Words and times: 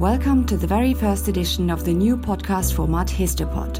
Welcome 0.00 0.46
to 0.46 0.56
the 0.56 0.66
very 0.66 0.94
first 0.94 1.28
edition 1.28 1.68
of 1.68 1.84
the 1.84 1.92
new 1.92 2.16
podcast 2.16 2.72
format 2.72 3.08
Histopod. 3.08 3.76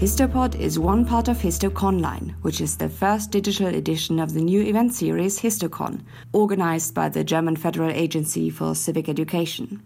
Histopod 0.00 0.58
is 0.58 0.80
one 0.80 1.06
part 1.06 1.28
of 1.28 1.36
HistoConline, 1.36 2.34
which 2.42 2.60
is 2.60 2.76
the 2.76 2.88
first 2.88 3.30
digital 3.30 3.68
edition 3.68 4.18
of 4.18 4.34
the 4.34 4.40
new 4.40 4.62
event 4.62 4.94
series 4.94 5.38
HistoCon, 5.38 6.00
organized 6.32 6.92
by 6.92 7.08
the 7.08 7.22
German 7.22 7.54
Federal 7.54 7.92
Agency 7.92 8.50
for 8.50 8.74
Civic 8.74 9.08
Education. 9.08 9.80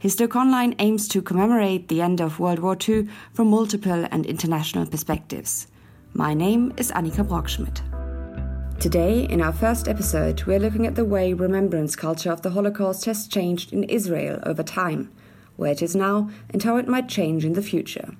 HistoConline 0.00 0.74
aims 0.78 1.06
to 1.08 1.20
commemorate 1.20 1.88
the 1.88 2.00
end 2.00 2.22
of 2.22 2.40
World 2.40 2.60
War 2.60 2.78
II 2.88 3.06
from 3.34 3.48
multiple 3.48 4.06
and 4.10 4.24
international 4.24 4.86
perspectives. 4.86 5.66
My 6.14 6.32
name 6.32 6.72
is 6.78 6.90
Annika 6.92 7.28
Brockschmidt. 7.28 7.82
Today, 8.80 9.24
in 9.24 9.42
our 9.42 9.52
first 9.52 9.86
episode, 9.86 10.44
we're 10.44 10.60
looking 10.60 10.86
at 10.86 10.94
the 10.94 11.04
way 11.04 11.34
remembrance 11.34 11.94
culture 11.94 12.32
of 12.32 12.40
the 12.40 12.50
Holocaust 12.50 13.04
has 13.04 13.28
changed 13.28 13.74
in 13.74 13.84
Israel 13.84 14.38
over 14.44 14.62
time, 14.62 15.10
where 15.56 15.72
it 15.72 15.82
is 15.82 15.96
now, 15.96 16.30
and 16.50 16.62
how 16.62 16.76
it 16.76 16.88
might 16.88 17.08
change 17.08 17.44
in 17.44 17.54
the 17.54 17.62
future. 17.62 18.14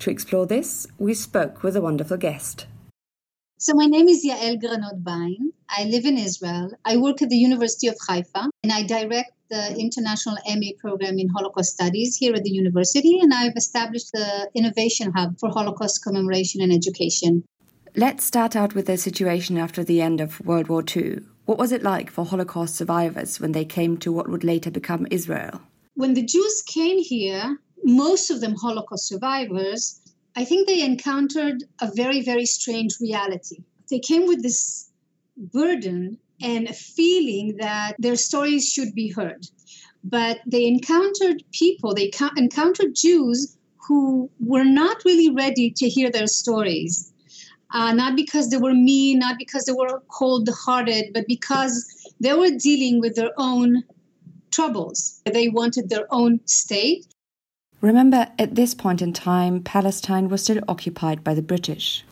To 0.00 0.10
explore 0.10 0.46
this, 0.46 0.86
we 0.98 1.14
spoke 1.14 1.62
with 1.62 1.76
a 1.76 1.80
wonderful 1.80 2.16
guest. 2.16 2.66
So, 3.58 3.72
my 3.74 3.86
name 3.86 4.08
is 4.08 4.26
Yael 4.26 4.60
Granot 4.60 5.02
Bein. 5.02 5.52
I 5.68 5.84
live 5.84 6.04
in 6.04 6.18
Israel. 6.18 6.72
I 6.84 6.96
work 6.96 7.22
at 7.22 7.30
the 7.30 7.36
University 7.36 7.86
of 7.86 7.96
Haifa, 8.06 8.50
and 8.62 8.72
I 8.72 8.82
direct 8.82 9.32
the 9.48 9.76
International 9.78 10.36
MA 10.46 10.72
program 10.78 11.18
in 11.18 11.28
Holocaust 11.28 11.72
Studies 11.72 12.16
here 12.16 12.34
at 12.34 12.42
the 12.42 12.50
university, 12.50 13.20
and 13.20 13.32
I've 13.32 13.56
established 13.56 14.12
the 14.12 14.50
Innovation 14.54 15.12
Hub 15.12 15.38
for 15.38 15.50
Holocaust 15.50 16.02
Commemoration 16.02 16.60
and 16.60 16.72
Education. 16.72 17.44
Let's 17.96 18.24
start 18.24 18.56
out 18.56 18.74
with 18.74 18.86
the 18.86 18.96
situation 18.96 19.56
after 19.56 19.84
the 19.84 20.02
end 20.02 20.20
of 20.20 20.40
World 20.40 20.68
War 20.68 20.82
II. 20.84 21.20
What 21.46 21.58
was 21.58 21.72
it 21.72 21.82
like 21.82 22.10
for 22.10 22.24
Holocaust 22.24 22.74
survivors 22.74 23.38
when 23.38 23.52
they 23.52 23.64
came 23.64 23.96
to 23.98 24.12
what 24.12 24.28
would 24.28 24.42
later 24.42 24.70
become 24.70 25.06
Israel? 25.10 25.60
When 25.94 26.14
the 26.14 26.24
Jews 26.24 26.62
came 26.66 26.98
here, 26.98 27.58
most 27.84 28.30
of 28.30 28.40
them 28.40 28.54
Holocaust 28.54 29.08
survivors, 29.08 30.00
I 30.36 30.44
think 30.44 30.66
they 30.66 30.82
encountered 30.82 31.64
a 31.80 31.90
very, 31.94 32.20
very 32.22 32.46
strange 32.46 32.94
reality. 33.00 33.58
They 33.90 34.00
came 34.00 34.26
with 34.26 34.42
this 34.42 34.90
burden 35.36 36.18
and 36.40 36.68
a 36.68 36.72
feeling 36.72 37.56
that 37.58 37.94
their 37.98 38.16
stories 38.16 38.68
should 38.68 38.94
be 38.94 39.08
heard. 39.08 39.46
But 40.02 40.40
they 40.46 40.66
encountered 40.66 41.42
people, 41.52 41.94
they 41.94 42.10
encountered 42.36 42.94
Jews 42.94 43.56
who 43.86 44.30
were 44.40 44.64
not 44.64 45.04
really 45.04 45.30
ready 45.30 45.70
to 45.70 45.88
hear 45.88 46.10
their 46.10 46.26
stories 46.26 47.12
uh, 47.74 47.92
not 47.92 48.14
because 48.16 48.48
they 48.48 48.56
were 48.56 48.72
mean, 48.72 49.18
not 49.18 49.36
because 49.36 49.64
they 49.64 49.72
were 49.72 50.02
cold 50.08 50.48
hearted, 50.64 51.10
but 51.12 51.26
because 51.26 51.84
they 52.20 52.32
were 52.32 52.50
dealing 52.50 53.00
with 53.00 53.16
their 53.16 53.32
own 53.36 53.82
troubles. 54.54 55.20
They 55.24 55.48
wanted 55.48 55.88
their 55.88 56.06
own 56.10 56.40
state. 56.46 57.06
Remember, 57.80 58.28
at 58.38 58.54
this 58.54 58.74
point 58.74 59.02
in 59.02 59.12
time, 59.12 59.62
Palestine 59.62 60.28
was 60.28 60.42
still 60.42 60.62
occupied 60.68 61.22
by 61.22 61.34
the 61.34 61.42
British. 61.42 62.04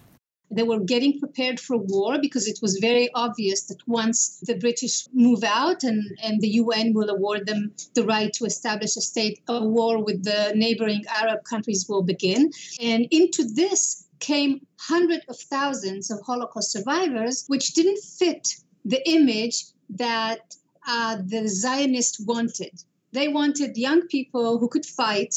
They 0.51 0.65
were 0.65 0.81
getting 0.81 1.19
prepared 1.19 1.59
for 1.59 1.79
war 1.79 2.19
because 2.21 2.47
it 2.47 2.59
was 2.61 2.77
very 2.77 3.09
obvious 3.15 3.63
that 3.69 3.79
once 3.87 4.39
the 4.47 4.57
British 4.57 5.07
move 5.15 5.43
out 5.45 5.83
and, 5.83 6.03
and 6.23 6.43
the 6.43 6.55
UN 6.63 6.93
will 6.93 7.09
award 7.09 7.47
them 7.47 7.73
the 7.95 8.05
right 8.05 8.31
to 8.35 8.45
establish 8.45 8.95
a 8.97 9.01
state, 9.01 9.41
a 9.49 9.65
war 9.65 10.05
with 10.05 10.25
the 10.25 10.53
neighboring 10.55 11.05
Arab 11.09 11.45
countries 11.45 11.87
will 11.89 12.03
begin. 12.03 12.51
And 12.83 13.07
into 13.11 13.45
this, 13.45 14.07
came 14.23 14.65
hundreds 14.79 15.25
of 15.29 15.37
thousands 15.37 16.11
of 16.11 16.21
Holocaust 16.21 16.71
survivors, 16.71 17.45
which 17.49 17.75
didn't 17.75 17.99
fit 17.99 18.55
the 18.85 19.03
image 19.09 19.65
that 19.91 20.55
uh, 20.87 21.19
the 21.25 21.49
Zionists 21.49 22.21
wanted. 22.21 22.73
They 23.13 23.29
wanted 23.29 23.77
young 23.77 24.03
people 24.09 24.59
who 24.59 24.69
could 24.69 24.87
fight, 24.87 25.35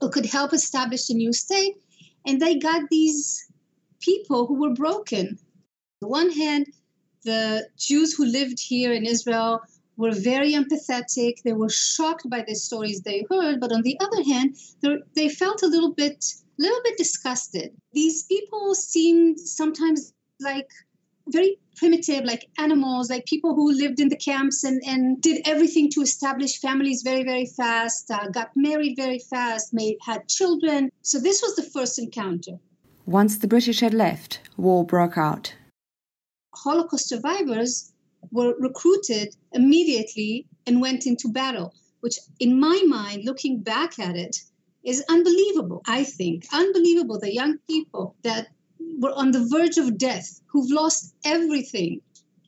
who 0.00 0.10
could 0.10 0.26
help 0.26 0.52
establish 0.52 1.10
a 1.10 1.14
new 1.14 1.32
state, 1.32 1.76
and 2.26 2.40
they 2.40 2.58
got 2.58 2.88
these 2.90 3.46
people 4.00 4.46
who 4.46 4.60
were 4.60 4.74
broken. 4.74 5.26
On 5.28 5.38
the 6.00 6.08
one 6.08 6.30
hand, 6.30 6.66
the 7.24 7.68
Jews 7.78 8.14
who 8.14 8.24
lived 8.24 8.58
here 8.60 8.92
in 8.92 9.06
Israel 9.06 9.60
were 9.96 10.12
very 10.12 10.52
empathetic. 10.52 11.42
They 11.42 11.52
were 11.52 11.70
shocked 11.70 12.28
by 12.28 12.44
the 12.46 12.54
stories 12.54 13.00
they 13.00 13.26
heard, 13.30 13.60
but 13.60 13.72
on 13.72 13.82
the 13.82 13.98
other 14.00 14.22
hand, 14.22 14.56
they 15.14 15.28
felt 15.28 15.62
a 15.62 15.66
little 15.66 15.92
bit 15.92 16.24
a 16.58 16.62
little 16.62 16.80
bit 16.84 16.96
disgusted. 16.96 17.72
These 17.92 18.24
people 18.24 18.74
seemed 18.76 19.40
sometimes 19.40 20.12
like 20.40 20.70
very 21.28 21.58
primitive, 21.76 22.24
like 22.24 22.48
animals, 22.58 23.10
like 23.10 23.24
people 23.26 23.54
who 23.54 23.72
lived 23.72 24.00
in 24.00 24.08
the 24.08 24.16
camps 24.16 24.64
and, 24.64 24.82
and 24.86 25.20
did 25.20 25.42
everything 25.46 25.90
to 25.90 26.00
establish 26.00 26.60
families 26.60 27.02
very, 27.02 27.24
very 27.24 27.46
fast, 27.46 28.10
uh, 28.10 28.28
got 28.28 28.50
married 28.54 28.96
very 28.96 29.18
fast, 29.18 29.72
made, 29.72 29.96
had 30.00 30.28
children. 30.28 30.90
So 31.02 31.18
this 31.18 31.42
was 31.42 31.56
the 31.56 31.62
first 31.62 31.98
encounter. 31.98 32.58
Once 33.06 33.38
the 33.38 33.48
British 33.48 33.80
had 33.80 33.94
left, 33.94 34.40
war 34.56 34.84
broke 34.84 35.18
out. 35.18 35.54
Holocaust 36.54 37.08
survivors 37.08 37.92
were 38.30 38.54
recruited 38.58 39.34
immediately 39.52 40.46
and 40.66 40.80
went 40.80 41.06
into 41.06 41.28
battle, 41.28 41.74
which, 42.00 42.18
in 42.40 42.58
my 42.58 42.82
mind, 42.86 43.24
looking 43.24 43.60
back 43.60 43.98
at 43.98 44.16
it, 44.16 44.36
is 44.84 45.04
unbelievable, 45.08 45.82
I 45.86 46.04
think. 46.04 46.46
Unbelievable. 46.52 47.18
The 47.18 47.34
young 47.34 47.58
people 47.68 48.14
that 48.22 48.48
were 48.98 49.12
on 49.14 49.30
the 49.30 49.46
verge 49.50 49.78
of 49.78 49.98
death, 49.98 50.40
who've 50.46 50.70
lost 50.70 51.14
everything 51.24 52.00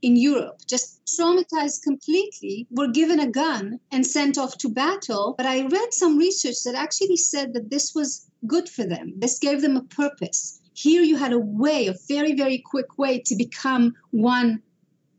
in 0.02 0.16
Europe, 0.16 0.60
just 0.66 1.00
traumatized 1.06 1.82
completely, 1.82 2.66
were 2.70 2.88
given 2.88 3.20
a 3.20 3.30
gun 3.30 3.80
and 3.90 4.06
sent 4.06 4.38
off 4.38 4.56
to 4.58 4.68
battle. 4.68 5.34
But 5.36 5.46
I 5.46 5.66
read 5.66 5.92
some 5.92 6.18
research 6.18 6.62
that 6.64 6.74
actually 6.74 7.16
said 7.16 7.54
that 7.54 7.70
this 7.70 7.94
was 7.94 8.26
good 8.46 8.68
for 8.68 8.84
them. 8.84 9.14
This 9.16 9.38
gave 9.38 9.62
them 9.62 9.76
a 9.76 9.82
purpose. 9.82 10.60
Here 10.74 11.02
you 11.02 11.16
had 11.16 11.32
a 11.32 11.38
way, 11.38 11.86
a 11.86 11.94
very, 12.08 12.34
very 12.34 12.58
quick 12.58 12.98
way 12.98 13.20
to 13.26 13.34
become 13.34 13.94
one 14.10 14.62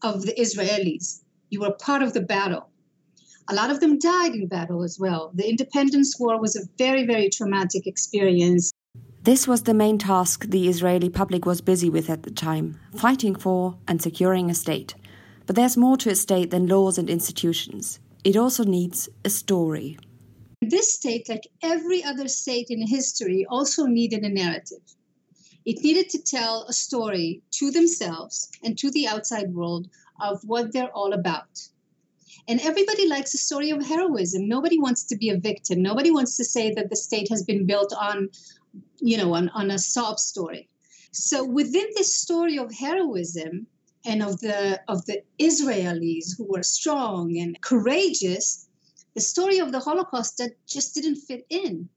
of 0.03 0.21
the 0.23 0.33
Israelis. 0.33 1.21
You 1.49 1.61
were 1.61 1.71
part 1.71 2.03
of 2.03 2.13
the 2.13 2.21
battle. 2.21 2.69
A 3.49 3.55
lot 3.55 3.71
of 3.71 3.79
them 3.79 3.97
died 3.97 4.35
in 4.35 4.47
battle 4.47 4.83
as 4.83 4.99
well. 4.99 5.31
The 5.33 5.49
Independence 5.49 6.19
War 6.19 6.39
was 6.39 6.55
a 6.55 6.67
very, 6.77 7.05
very 7.05 7.29
traumatic 7.29 7.87
experience. 7.87 8.73
This 9.27 9.45
was 9.45 9.63
the 9.63 9.73
main 9.73 9.97
task 9.97 10.45
the 10.47 10.69
Israeli 10.69 11.09
public 11.09 11.45
was 11.45 11.59
busy 11.59 11.89
with 11.89 12.09
at 12.09 12.23
the 12.23 12.31
time 12.31 12.79
fighting 12.95 13.35
for 13.35 13.75
and 13.85 14.01
securing 14.01 14.49
a 14.49 14.55
state. 14.55 14.95
But 15.45 15.57
there's 15.57 15.75
more 15.75 15.97
to 15.97 16.11
a 16.11 16.15
state 16.15 16.49
than 16.49 16.67
laws 16.67 16.97
and 16.97 17.09
institutions. 17.09 17.99
It 18.23 18.37
also 18.37 18.63
needs 18.63 19.09
a 19.25 19.29
story. 19.29 19.97
This 20.61 20.93
state, 20.93 21.27
like 21.27 21.45
every 21.61 22.01
other 22.05 22.29
state 22.29 22.67
in 22.69 22.87
history, 22.87 23.45
also 23.49 23.85
needed 23.85 24.23
a 24.23 24.29
narrative. 24.29 24.95
It 25.65 25.83
needed 25.83 26.07
to 26.11 26.23
tell 26.23 26.63
a 26.69 26.71
story 26.71 27.41
to 27.59 27.69
themselves 27.69 28.49
and 28.63 28.77
to 28.77 28.89
the 28.91 29.09
outside 29.09 29.53
world 29.53 29.89
of 30.21 30.39
what 30.45 30.71
they're 30.71 30.95
all 30.95 31.11
about. 31.11 31.67
And 32.47 32.61
everybody 32.61 33.09
likes 33.09 33.33
a 33.33 33.37
story 33.37 33.71
of 33.71 33.85
heroism. 33.85 34.47
Nobody 34.47 34.79
wants 34.79 35.03
to 35.07 35.17
be 35.17 35.29
a 35.29 35.37
victim. 35.37 35.81
Nobody 35.81 36.11
wants 36.11 36.37
to 36.37 36.45
say 36.45 36.73
that 36.75 36.89
the 36.89 36.95
state 36.95 37.27
has 37.29 37.43
been 37.43 37.65
built 37.65 37.93
on, 37.99 38.29
you 38.99 39.17
know, 39.17 39.33
on, 39.33 39.49
on 39.49 39.71
a 39.71 39.79
sob 39.79 40.19
story. 40.19 40.67
So 41.11 41.45
within 41.45 41.87
this 41.95 42.15
story 42.15 42.57
of 42.57 42.71
heroism 42.73 43.67
and 44.05 44.21
of 44.21 44.39
the 44.39 44.79
of 44.87 45.05
the 45.05 45.23
Israelis 45.39 46.37
who 46.37 46.45
were 46.45 46.63
strong 46.63 47.37
and 47.37 47.59
courageous, 47.61 48.67
the 49.15 49.21
story 49.21 49.59
of 49.59 49.71
the 49.71 49.79
Holocaust 49.79 50.37
that 50.37 50.51
just 50.67 50.95
didn't 50.95 51.17
fit 51.17 51.45
in. 51.49 51.89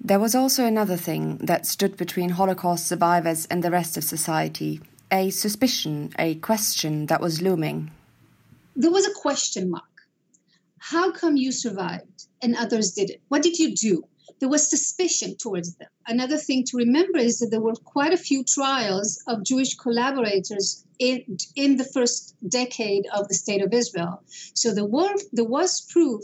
There 0.00 0.20
was 0.20 0.34
also 0.34 0.66
another 0.66 0.96
thing 0.96 1.38
that 1.38 1.66
stood 1.66 1.96
between 1.96 2.30
Holocaust 2.30 2.86
survivors 2.86 3.46
and 3.46 3.62
the 3.62 3.70
rest 3.70 3.96
of 3.96 4.04
society 4.04 4.80
a 5.12 5.30
suspicion, 5.30 6.10
a 6.18 6.34
question 6.36 7.06
that 7.06 7.20
was 7.20 7.40
looming 7.40 7.90
there 8.76 8.90
was 8.90 9.06
a 9.06 9.14
question 9.14 9.70
mark. 9.70 9.84
How 10.78 11.12
come 11.12 11.36
you 11.36 11.52
survived 11.52 12.26
and 12.42 12.56
others 12.56 12.92
didn't? 12.92 13.20
What 13.28 13.42
did 13.42 13.58
you 13.58 13.74
do? 13.74 14.04
There 14.44 14.50
was 14.50 14.68
suspicion 14.68 15.36
towards 15.38 15.74
them. 15.76 15.88
Another 16.06 16.36
thing 16.36 16.64
to 16.64 16.76
remember 16.76 17.16
is 17.16 17.38
that 17.38 17.50
there 17.50 17.62
were 17.62 17.76
quite 17.76 18.12
a 18.12 18.18
few 18.18 18.44
trials 18.44 19.18
of 19.26 19.42
Jewish 19.42 19.74
collaborators 19.74 20.84
in, 20.98 21.38
in 21.56 21.78
the 21.78 21.84
first 21.84 22.36
decade 22.46 23.06
of 23.14 23.26
the 23.28 23.34
state 23.36 23.62
of 23.62 23.72
Israel. 23.72 24.22
So 24.52 24.74
there 24.74 24.84
were 24.84 25.14
there 25.32 25.46
was 25.46 25.80
proof 25.90 26.20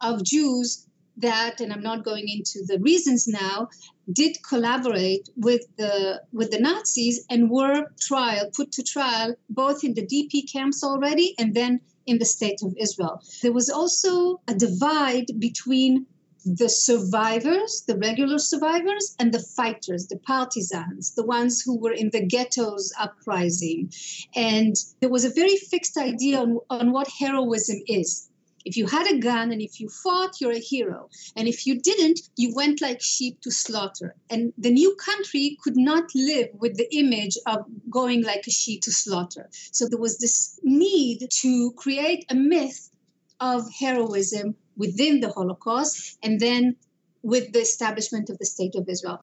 of 0.00 0.22
Jews 0.22 0.86
that, 1.16 1.60
and 1.60 1.72
I'm 1.72 1.82
not 1.82 2.04
going 2.04 2.28
into 2.28 2.64
the 2.64 2.78
reasons 2.78 3.26
now, 3.26 3.68
did 4.12 4.36
collaborate 4.48 5.28
with 5.36 5.66
the 5.76 6.22
with 6.32 6.52
the 6.52 6.60
Nazis 6.60 7.26
and 7.28 7.50
were 7.50 7.90
trial 7.98 8.50
put 8.54 8.70
to 8.70 8.84
trial 8.84 9.34
both 9.50 9.82
in 9.82 9.94
the 9.94 10.06
DP 10.06 10.48
camps 10.52 10.84
already 10.84 11.34
and 11.40 11.54
then 11.54 11.80
in 12.06 12.18
the 12.18 12.24
state 12.24 12.60
of 12.62 12.72
Israel. 12.78 13.20
There 13.42 13.52
was 13.52 13.68
also 13.68 14.40
a 14.46 14.54
divide 14.54 15.28
between 15.40 16.06
the 16.44 16.68
survivors, 16.68 17.84
the 17.86 17.96
regular 17.98 18.38
survivors, 18.38 19.16
and 19.18 19.32
the 19.32 19.40
fighters, 19.40 20.06
the 20.08 20.18
partisans, 20.18 21.14
the 21.14 21.24
ones 21.24 21.62
who 21.62 21.76
were 21.78 21.92
in 21.92 22.10
the 22.10 22.24
ghettos 22.24 22.92
uprising. 22.98 23.92
And 24.34 24.76
there 25.00 25.10
was 25.10 25.24
a 25.24 25.30
very 25.30 25.56
fixed 25.56 25.96
idea 25.96 26.38
on, 26.40 26.58
on 26.70 26.92
what 26.92 27.08
heroism 27.08 27.80
is. 27.86 28.28
If 28.64 28.78
you 28.78 28.86
had 28.86 29.06
a 29.06 29.18
gun 29.18 29.52
and 29.52 29.60
if 29.60 29.78
you 29.78 29.88
fought, 29.88 30.40
you're 30.40 30.52
a 30.52 30.58
hero. 30.58 31.10
And 31.36 31.46
if 31.46 31.66
you 31.66 31.80
didn't, 31.80 32.20
you 32.36 32.54
went 32.54 32.80
like 32.80 33.02
sheep 33.02 33.40
to 33.42 33.50
slaughter. 33.50 34.14
And 34.30 34.54
the 34.56 34.70
new 34.70 34.96
country 34.96 35.58
could 35.62 35.76
not 35.76 36.14
live 36.14 36.48
with 36.54 36.76
the 36.76 36.88
image 36.96 37.36
of 37.46 37.66
going 37.90 38.22
like 38.22 38.46
a 38.46 38.50
sheep 38.50 38.80
to 38.82 38.92
slaughter. 38.92 39.50
So 39.52 39.86
there 39.86 39.98
was 39.98 40.18
this 40.18 40.58
need 40.62 41.28
to 41.42 41.72
create 41.72 42.24
a 42.30 42.34
myth 42.34 42.90
of 43.38 43.70
heroism 43.78 44.56
within 44.76 45.20
the 45.20 45.30
Holocaust 45.30 46.18
and 46.22 46.40
then 46.40 46.76
with 47.22 47.52
the 47.52 47.60
establishment 47.60 48.30
of 48.30 48.38
the 48.38 48.46
State 48.46 48.74
of 48.74 48.88
Israel. 48.88 49.20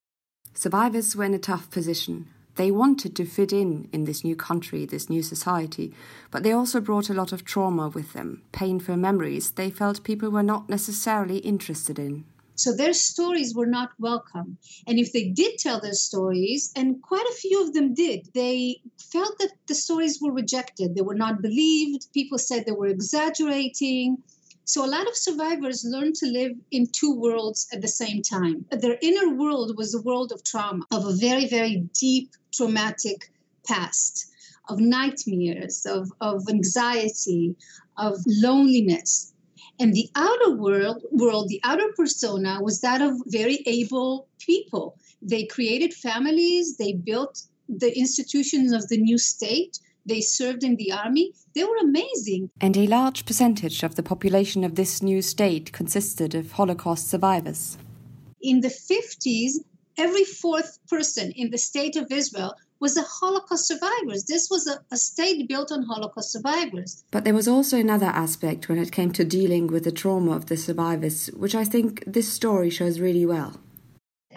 Survivors 0.53 1.15
were 1.15 1.24
in 1.24 1.33
a 1.33 1.39
tough 1.39 1.69
position. 1.69 2.27
They 2.56 2.71
wanted 2.71 3.15
to 3.15 3.25
fit 3.25 3.53
in 3.53 3.88
in 3.94 4.03
this 4.03 4.24
new 4.24 4.36
country, 4.36 4.86
this 4.86 5.09
new 5.09 5.24
society, 5.24 5.94
but 6.30 6.44
they 6.44 6.51
also 6.51 6.81
brought 6.81 7.09
a 7.09 7.13
lot 7.13 7.31
of 7.31 7.45
trauma 7.45 7.88
with 7.88 8.13
them, 8.13 8.44
painful 8.51 8.98
memories 8.98 9.51
they 9.51 9.69
felt 9.69 10.03
people 10.03 10.30
were 10.30 10.44
not 10.44 10.69
necessarily 10.69 11.38
interested 11.38 11.98
in. 11.98 12.25
So 12.56 12.75
their 12.75 12.94
stories 12.94 13.56
were 13.56 13.65
not 13.65 13.92
welcome. 13.98 14.57
And 14.86 15.00
if 15.00 15.13
they 15.13 15.30
did 15.30 15.57
tell 15.57 15.80
their 15.80 15.94
stories, 15.94 16.71
and 16.75 17.01
quite 17.01 17.25
a 17.25 17.39
few 17.39 17.63
of 17.63 17.74
them 17.74 17.94
did, 17.94 18.27
they 18.33 18.81
felt 19.00 19.39
that 19.39 19.53
the 19.68 19.74
stories 19.74 20.19
were 20.21 20.33
rejected. 20.33 20.94
They 20.94 21.01
were 21.01 21.15
not 21.15 21.42
believed. 21.42 22.12
People 22.13 22.38
said 22.38 22.65
they 22.65 22.74
were 22.74 22.88
exaggerating. 22.88 24.21
So 24.73 24.85
a 24.85 24.94
lot 24.97 25.06
of 25.06 25.18
survivors 25.18 25.83
learned 25.83 26.15
to 26.15 26.27
live 26.27 26.53
in 26.71 26.88
two 26.94 27.13
worlds 27.13 27.68
at 27.73 27.81
the 27.81 27.89
same 27.89 28.21
time. 28.21 28.63
Their 28.71 28.97
inner 29.01 29.35
world 29.35 29.77
was 29.77 29.91
the 29.91 30.01
world 30.01 30.31
of 30.31 30.45
trauma, 30.45 30.85
of 30.91 31.06
a 31.06 31.12
very, 31.12 31.45
very 31.45 31.89
deep 31.94 32.29
traumatic 32.53 33.33
past, 33.68 34.27
of 34.69 34.79
nightmares, 34.79 35.85
of, 35.85 36.09
of 36.21 36.47
anxiety, 36.47 37.53
of 37.97 38.15
loneliness. 38.25 39.33
And 39.77 39.94
the 39.94 40.09
outer 40.15 40.56
world, 40.56 41.03
world, 41.12 41.50
the 41.50 41.59
outer 41.65 41.91
persona 41.97 42.59
was 42.62 42.79
that 42.79 43.01
of 43.01 43.15
very 43.25 43.63
able 43.65 44.29
people. 44.39 44.97
They 45.21 45.47
created 45.47 45.94
families, 45.94 46.77
they 46.77 46.94
built 46.94 47.44
the 47.67 47.91
institutions 48.00 48.71
of 48.71 48.88
the 48.88 49.00
new 49.00 49.17
state, 49.17 49.79
they 50.06 50.21
served 50.21 50.63
in 50.63 50.75
the 50.75 50.92
army. 50.92 51.33
They 51.56 51.63
were 51.63 51.77
amazing. 51.77 52.50
And 52.59 52.77
a 52.77 52.88
large 52.88 53.25
percentage 53.25 53.83
of 53.83 53.95
the 53.95 54.03
population 54.03 54.63
of 54.63 54.75
this 54.75 55.01
new 55.01 55.21
state 55.21 55.71
consisted 55.71 56.36
of 56.36 56.53
Holocaust 56.53 57.09
survivors. 57.09 57.77
In 58.42 58.62
the 58.62 58.69
50s, 58.69 59.63
every 59.98 60.24
fourth 60.24 60.80
person 60.88 61.31
in 61.31 61.51
the 61.51 61.57
state 61.57 61.95
of 61.95 62.12
Israel 62.12 62.56
was 62.80 62.98
a 62.98 63.03
Holocaust 63.03 63.68
survivors. 63.68 64.25
This 64.25 64.50
was 64.50 64.68
a, 64.68 64.80
a, 64.92 64.98
state 64.98 65.48
built 65.48 65.71
on 65.71 65.83
Holocaust 65.83 66.31
survivors. 66.31 67.03
But 67.12 67.24
there 67.24 67.33
was 67.33 67.48
also 67.48 67.77
another 67.77 68.07
aspect 68.07 68.68
when 68.68 68.80
it 68.80 68.92
came 68.92 69.12
to 69.12 69.24
dealing 69.24 69.68
with 69.68 69.83
the 69.83 69.92
trauma 69.92 70.31
of 70.31 70.48
the 70.48 70.57
survivors, 70.57 71.27
which 71.27 71.53
I 71.53 71.63
think 71.63 72.03
this 72.07 72.33
story 72.33 72.71
shows 72.71 73.00
really 73.00 73.25
well. 73.25 73.59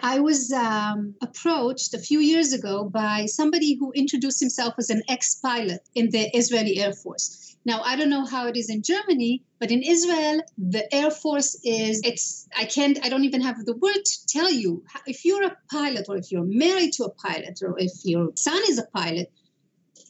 I 0.05 0.19
was 0.19 0.51
um, 0.51 1.15
approached 1.19 1.95
a 1.95 1.97
few 1.97 2.19
years 2.19 2.53
ago 2.53 2.87
by 2.87 3.25
somebody 3.25 3.75
who 3.79 3.91
introduced 3.93 4.39
himself 4.39 4.75
as 4.77 4.91
an 4.91 5.01
ex 5.09 5.33
pilot 5.33 5.81
in 5.95 6.11
the 6.11 6.29
Israeli 6.37 6.77
Air 6.77 6.93
Force. 6.93 7.57
Now, 7.65 7.81
I 7.81 7.95
don't 7.95 8.11
know 8.11 8.23
how 8.23 8.45
it 8.45 8.55
is 8.55 8.69
in 8.69 8.83
Germany, 8.83 9.41
but 9.59 9.71
in 9.71 9.81
Israel, 9.81 10.41
the 10.59 10.83
Air 10.93 11.09
Force 11.09 11.59
is, 11.63 12.01
it's, 12.05 12.47
I 12.55 12.65
can't, 12.65 13.03
I 13.03 13.09
don't 13.09 13.23
even 13.23 13.41
have 13.41 13.65
the 13.65 13.75
word 13.75 14.05
to 14.05 14.27
tell 14.27 14.51
you. 14.51 14.83
If 15.07 15.25
you're 15.25 15.47
a 15.47 15.57
pilot 15.71 16.05
or 16.07 16.17
if 16.17 16.31
you're 16.31 16.51
married 16.65 16.93
to 16.97 17.05
a 17.05 17.09
pilot 17.09 17.61
or 17.63 17.73
if 17.79 17.93
your 18.03 18.29
son 18.35 18.61
is 18.69 18.77
a 18.77 18.85
pilot, 18.93 19.31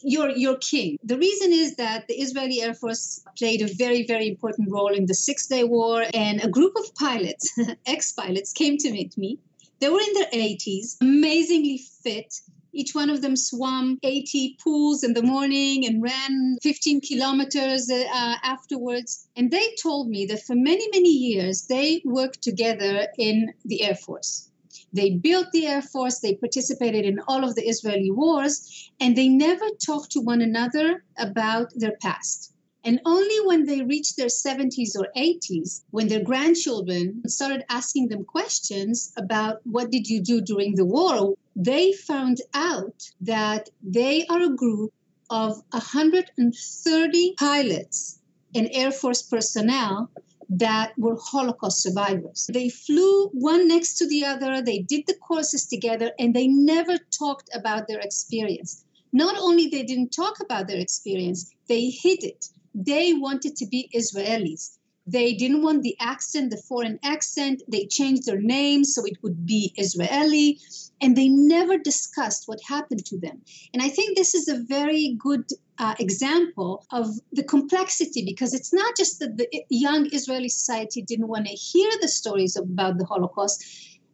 you're, 0.02 0.32
you're 0.32 0.58
king. 0.58 0.98
The 1.06 1.18
reason 1.18 1.54
is 1.54 1.78
that 1.78 2.10
the 2.10 2.16
Israeli 2.16 2.62
Air 2.62 2.74
Force 2.74 3.24
played 3.38 3.62
a 3.62 3.74
very, 3.74 4.06
very 4.06 4.28
important 4.28 4.70
role 4.70 4.94
in 4.94 5.06
the 5.06 5.16
Six 5.16 5.48
Day 5.48 5.64
War, 5.64 6.04
and 6.14 6.44
a 6.44 6.50
group 6.50 6.74
of 6.76 6.94
pilots, 6.96 7.58
ex 7.88 8.12
pilots, 8.12 8.52
came 8.52 8.78
to 8.80 8.92
meet 8.92 9.18
me 9.18 9.40
they 9.86 9.92
were 9.92 10.00
in 10.00 10.14
their 10.16 10.32
80s, 10.32 10.98
amazingly 11.00 11.78
fit. 11.78 12.34
Each 12.74 12.96
one 12.96 13.12
of 13.12 13.22
them 13.22 13.36
swam 13.36 14.00
80 14.02 14.58
pools 14.64 15.04
in 15.04 15.14
the 15.14 15.22
morning 15.22 15.86
and 15.86 16.02
ran 16.02 16.58
15 16.64 17.02
kilometers 17.02 17.92
uh, 17.92 18.36
afterwards. 18.42 19.28
And 19.36 19.52
they 19.52 19.76
told 19.80 20.10
me 20.10 20.26
that 20.26 20.42
for 20.42 20.56
many, 20.56 20.88
many 20.92 21.12
years, 21.12 21.68
they 21.68 22.02
worked 22.04 22.42
together 22.42 23.10
in 23.20 23.54
the 23.64 23.84
Air 23.84 23.94
Force. 23.94 24.50
They 24.92 25.12
built 25.12 25.52
the 25.52 25.68
Air 25.68 25.84
Force, 25.84 26.18
they 26.18 26.34
participated 26.34 27.06
in 27.06 27.20
all 27.28 27.44
of 27.44 27.54
the 27.54 27.68
Israeli 27.68 28.10
wars, 28.10 28.90
and 29.00 29.16
they 29.16 29.30
never 29.30 29.68
talked 29.86 30.12
to 30.14 30.20
one 30.20 30.42
another 30.42 31.04
about 31.20 31.72
their 31.76 31.96
past. 32.02 32.55
And 32.88 33.02
only 33.04 33.40
when 33.48 33.66
they 33.66 33.82
reached 33.82 34.16
their 34.16 34.28
70s 34.28 34.96
or 34.96 35.08
80s, 35.18 35.82
when 35.90 36.08
their 36.08 36.24
grandchildren 36.24 37.28
started 37.28 37.66
asking 37.68 38.10
them 38.10 38.24
questions 38.24 39.12
about 39.18 39.62
what 39.64 39.90
did 39.90 40.08
you 40.08 40.22
do 40.22 40.40
during 40.40 40.76
the 40.76 40.86
war, 40.86 41.34
they 41.56 41.94
found 41.94 42.42
out 42.54 43.12
that 43.22 43.72
they 43.82 44.28
are 44.28 44.44
a 44.44 44.56
group 44.56 44.94
of 45.32 45.64
130 45.72 47.34
pilots 47.40 48.20
and 48.54 48.70
Air 48.72 48.92
Force 48.92 49.24
personnel 49.24 50.12
that 50.48 50.94
were 50.96 51.18
Holocaust 51.20 51.82
survivors. 51.82 52.48
They 52.54 52.70
flew 52.70 53.30
one 53.30 53.68
next 53.68 53.98
to 53.98 54.08
the 54.08 54.26
other, 54.26 54.62
they 54.62 54.78
did 54.78 55.08
the 55.08 55.16
courses 55.16 55.66
together, 55.66 56.12
and 56.20 56.36
they 56.36 56.46
never 56.46 57.00
talked 57.10 57.50
about 57.56 57.88
their 57.88 58.00
experience. 58.00 58.86
Not 59.12 59.36
only 59.40 59.70
they 59.70 59.82
didn't 59.82 60.12
talk 60.12 60.40
about 60.40 60.68
their 60.68 60.80
experience, 60.80 61.50
they 61.68 61.90
hid 61.90 62.24
it 62.24 62.50
they 62.76 63.14
wanted 63.14 63.56
to 63.56 63.66
be 63.66 63.90
Israelis. 63.96 64.78
They 65.08 65.34
didn't 65.34 65.62
want 65.62 65.84
the 65.84 65.96
accent, 66.00 66.50
the 66.50 66.58
foreign 66.58 67.00
accent. 67.04 67.62
They 67.68 67.86
changed 67.86 68.26
their 68.26 68.42
names 68.42 68.94
so 68.94 69.06
it 69.06 69.18
would 69.22 69.46
be 69.46 69.74
Israeli. 69.78 70.60
And 71.00 71.16
they 71.16 71.30
never 71.30 71.78
discussed 71.78 72.48
what 72.48 72.60
happened 72.68 73.06
to 73.06 73.20
them. 73.20 73.42
And 73.74 73.82
I 73.82 73.90
think 73.90 74.18
this 74.18 74.34
is 74.34 74.48
a 74.48 74.64
very 74.64 75.16
good 75.20 75.46
uh, 75.78 75.94
example 76.00 76.86
of 76.92 77.08
the 77.32 77.44
complexity 77.44 78.26
because 78.26 78.54
it's 78.54 78.74
not 78.74 78.98
just 78.98 79.20
that 79.20 79.38
the 79.38 79.48
young 79.70 80.08
Israeli 80.12 80.50
society 80.50 81.02
didn't 81.02 81.28
want 81.28 81.48
to 81.48 81.54
hear 81.54 81.90
the 82.02 82.08
stories 82.08 82.56
about 82.56 82.98
the 82.98 83.06
Holocaust. 83.06 83.64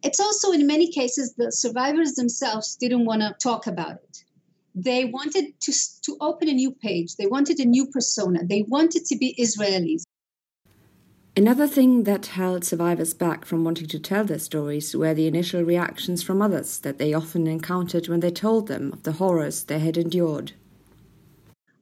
It's 0.02 0.20
also, 0.20 0.52
in 0.52 0.66
many 0.66 0.90
cases, 0.90 1.34
the 1.34 1.50
survivors 1.50 2.14
themselves 2.14 2.76
didn't 2.76 3.06
want 3.06 3.22
to 3.22 3.34
talk 3.40 3.66
about 3.66 3.94
it 3.94 4.24
they 4.74 5.04
wanted 5.04 5.58
to, 5.60 5.72
to 6.02 6.16
open 6.20 6.48
a 6.48 6.52
new 6.52 6.72
page. 6.72 7.16
They 7.16 7.26
wanted 7.26 7.60
a 7.60 7.64
new 7.64 7.86
persona. 7.86 8.40
They 8.44 8.62
wanted 8.62 9.04
to 9.06 9.16
be 9.16 9.34
Israelis. 9.38 10.02
Another 11.34 11.66
thing 11.66 12.04
that 12.04 12.26
held 12.26 12.62
survivors 12.62 13.14
back 13.14 13.46
from 13.46 13.64
wanting 13.64 13.86
to 13.88 13.98
tell 13.98 14.24
their 14.24 14.38
stories 14.38 14.94
were 14.94 15.14
the 15.14 15.26
initial 15.26 15.62
reactions 15.62 16.22
from 16.22 16.42
others 16.42 16.78
that 16.80 16.98
they 16.98 17.14
often 17.14 17.46
encountered 17.46 18.06
when 18.06 18.20
they 18.20 18.30
told 18.30 18.68
them 18.68 18.92
of 18.92 19.02
the 19.04 19.12
horrors 19.12 19.64
they 19.64 19.78
had 19.78 19.96
endured. 19.96 20.52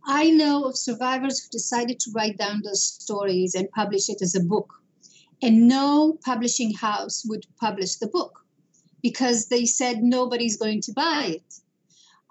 I 0.05 0.31
know 0.31 0.65
of 0.65 0.77
survivors 0.77 1.41
who 1.41 1.51
decided 1.51 1.99
to 2.01 2.13
write 2.15 2.39
down 2.39 2.63
those 2.63 2.83
stories 2.83 3.55
and 3.55 3.71
publish 3.73 4.09
it 4.09 4.23
as 4.23 4.35
a 4.35 4.41
book. 4.41 4.73
And 5.43 5.67
no 5.67 6.19
publishing 6.25 6.75
house 6.75 7.25
would 7.27 7.47
publish 7.59 7.97
the 7.97 8.07
book 8.07 8.45
because 9.03 9.49
they 9.49 9.67
said 9.67 10.03
nobody's 10.03 10.59
going 10.59 10.83
to 10.83 10.93
buy 10.93 11.25
it. 11.37 11.55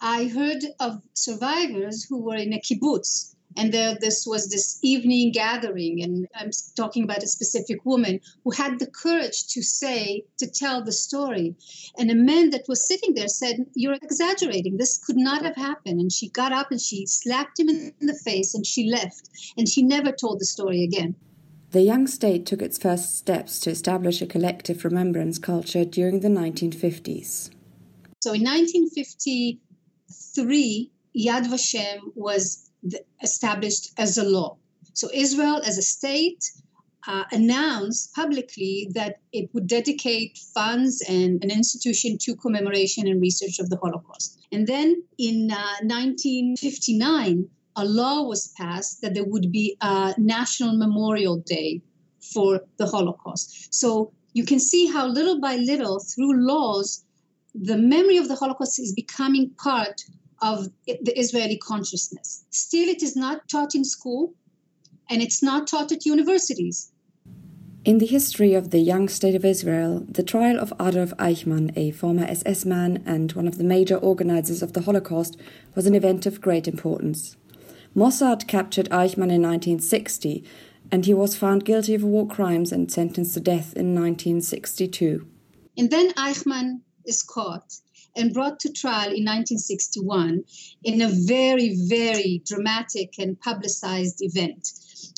I 0.01 0.27
heard 0.27 0.63
of 0.79 1.01
survivors 1.13 2.05
who 2.05 2.21
were 2.21 2.35
in 2.35 2.53
a 2.53 2.59
kibbutz, 2.59 3.35
and 3.57 3.73
there, 3.73 3.97
this 3.99 4.25
was 4.25 4.49
this 4.49 4.79
evening 4.81 5.31
gathering, 5.31 6.01
and 6.01 6.27
I'm 6.35 6.51
talking 6.77 7.03
about 7.03 7.23
a 7.23 7.27
specific 7.27 7.83
woman 7.83 8.21
who 8.43 8.51
had 8.51 8.79
the 8.79 8.87
courage 8.87 9.47
to 9.47 9.61
say, 9.61 10.23
to 10.37 10.47
tell 10.47 10.83
the 10.83 10.93
story. 10.93 11.55
And 11.97 12.09
a 12.09 12.15
man 12.15 12.51
that 12.51 12.67
was 12.67 12.87
sitting 12.87 13.15
there 13.15 13.27
said, 13.27 13.65
You're 13.73 13.95
exaggerating. 14.01 14.77
This 14.77 14.97
could 14.97 15.17
not 15.17 15.43
have 15.43 15.55
happened. 15.55 15.99
And 15.99 16.11
she 16.11 16.29
got 16.29 16.53
up 16.53 16.71
and 16.71 16.79
she 16.79 17.05
slapped 17.05 17.59
him 17.59 17.69
in 17.69 17.93
the 17.99 18.19
face 18.23 18.53
and 18.53 18.65
she 18.65 18.89
left. 18.89 19.29
And 19.57 19.67
she 19.67 19.81
never 19.81 20.11
told 20.11 20.39
the 20.39 20.45
story 20.45 20.83
again. 20.83 21.15
The 21.71 21.81
young 21.81 22.07
state 22.07 22.45
took 22.45 22.61
its 22.61 22.77
first 22.77 23.17
steps 23.17 23.59
to 23.61 23.71
establish 23.71 24.21
a 24.21 24.27
collective 24.27 24.85
remembrance 24.85 25.37
culture 25.37 25.85
during 25.85 26.21
the 26.21 26.29
1950s. 26.29 27.49
So 28.21 28.33
in 28.33 28.43
1950, 28.43 29.59
three, 30.35 30.91
Yad 31.17 31.45
Vashem 31.47 31.99
was 32.15 32.69
established 33.21 33.91
as 33.97 34.17
a 34.17 34.23
law. 34.23 34.57
So 34.93 35.09
Israel, 35.13 35.61
as 35.65 35.77
a 35.77 35.81
state, 35.81 36.43
uh, 37.07 37.23
announced 37.31 38.13
publicly 38.13 38.89
that 38.93 39.19
it 39.31 39.49
would 39.53 39.67
dedicate 39.67 40.37
funds 40.53 41.01
and 41.07 41.43
an 41.43 41.49
institution 41.49 42.17
to 42.19 42.35
commemoration 42.35 43.07
and 43.07 43.21
research 43.21 43.59
of 43.59 43.69
the 43.69 43.77
Holocaust. 43.77 44.45
And 44.51 44.67
then 44.67 45.03
in 45.17 45.49
uh, 45.51 45.79
1959, 45.81 47.49
a 47.75 47.85
law 47.85 48.23
was 48.23 48.49
passed 48.57 49.01
that 49.01 49.13
there 49.13 49.23
would 49.23 49.51
be 49.51 49.77
a 49.81 50.13
national 50.17 50.77
memorial 50.77 51.37
day 51.37 51.81
for 52.33 52.61
the 52.77 52.85
Holocaust. 52.85 53.73
So 53.73 54.11
you 54.33 54.43
can 54.43 54.59
see 54.59 54.87
how 54.87 55.07
little 55.07 55.39
by 55.39 55.55
little, 55.55 55.99
through 55.99 56.45
laws, 56.45 57.05
the 57.55 57.77
memory 57.77 58.17
of 58.17 58.27
the 58.27 58.35
Holocaust 58.35 58.79
is 58.79 58.93
becoming 58.93 59.51
part 59.57 60.03
of 60.41 60.67
the 60.85 61.17
Israeli 61.19 61.57
consciousness. 61.57 62.45
Still, 62.49 62.87
it 62.87 63.03
is 63.03 63.15
not 63.15 63.47
taught 63.49 63.75
in 63.75 63.83
school, 63.83 64.33
and 65.09 65.21
it's 65.21 65.41
not 65.41 65.67
taught 65.67 65.91
at 65.91 66.05
universities. 66.05 66.91
In 67.85 67.99
the 67.99 68.05
history 68.05 68.53
of 68.53 68.71
the 68.71 68.79
young 68.79 69.07
state 69.07 69.35
of 69.35 69.45
Israel, 69.45 70.05
the 70.07 70.21
trial 70.21 70.59
of 70.59 70.73
Adolf 70.81 71.13
Eichmann, 71.17 71.71
a 71.77 71.91
former 71.91 72.25
SS 72.25 72.65
man 72.65 73.01
and 73.05 73.31
one 73.31 73.47
of 73.47 73.57
the 73.57 73.63
major 73.63 73.95
organizers 73.95 74.61
of 74.61 74.73
the 74.73 74.81
Holocaust, 74.81 75.37
was 75.75 75.87
an 75.87 75.95
event 75.95 76.25
of 76.25 76.41
great 76.41 76.67
importance. 76.67 77.37
Mossad 77.95 78.47
captured 78.47 78.89
Eichmann 78.89 79.31
in 79.31 79.41
1960, 79.41 80.43
and 80.91 81.05
he 81.05 81.13
was 81.13 81.37
found 81.37 81.65
guilty 81.65 81.95
of 81.95 82.03
war 82.03 82.27
crimes 82.27 82.71
and 82.71 82.91
sentenced 82.91 83.33
to 83.35 83.39
death 83.39 83.73
in 83.75 83.95
1962. 83.95 85.25
And 85.77 85.89
then 85.89 86.11
Eichmann 86.13 86.81
is 87.05 87.23
caught 87.23 87.75
and 88.19 88.33
brought 88.33 88.59
to 88.59 88.71
trial 88.71 89.07
in 89.07 89.25
1961 89.25 90.43
in 90.83 91.01
a 91.01 91.07
very, 91.07 91.75
very 91.87 92.41
dramatic 92.45 93.17
and 93.17 93.39
publicized 93.39 94.21
event. 94.21 94.73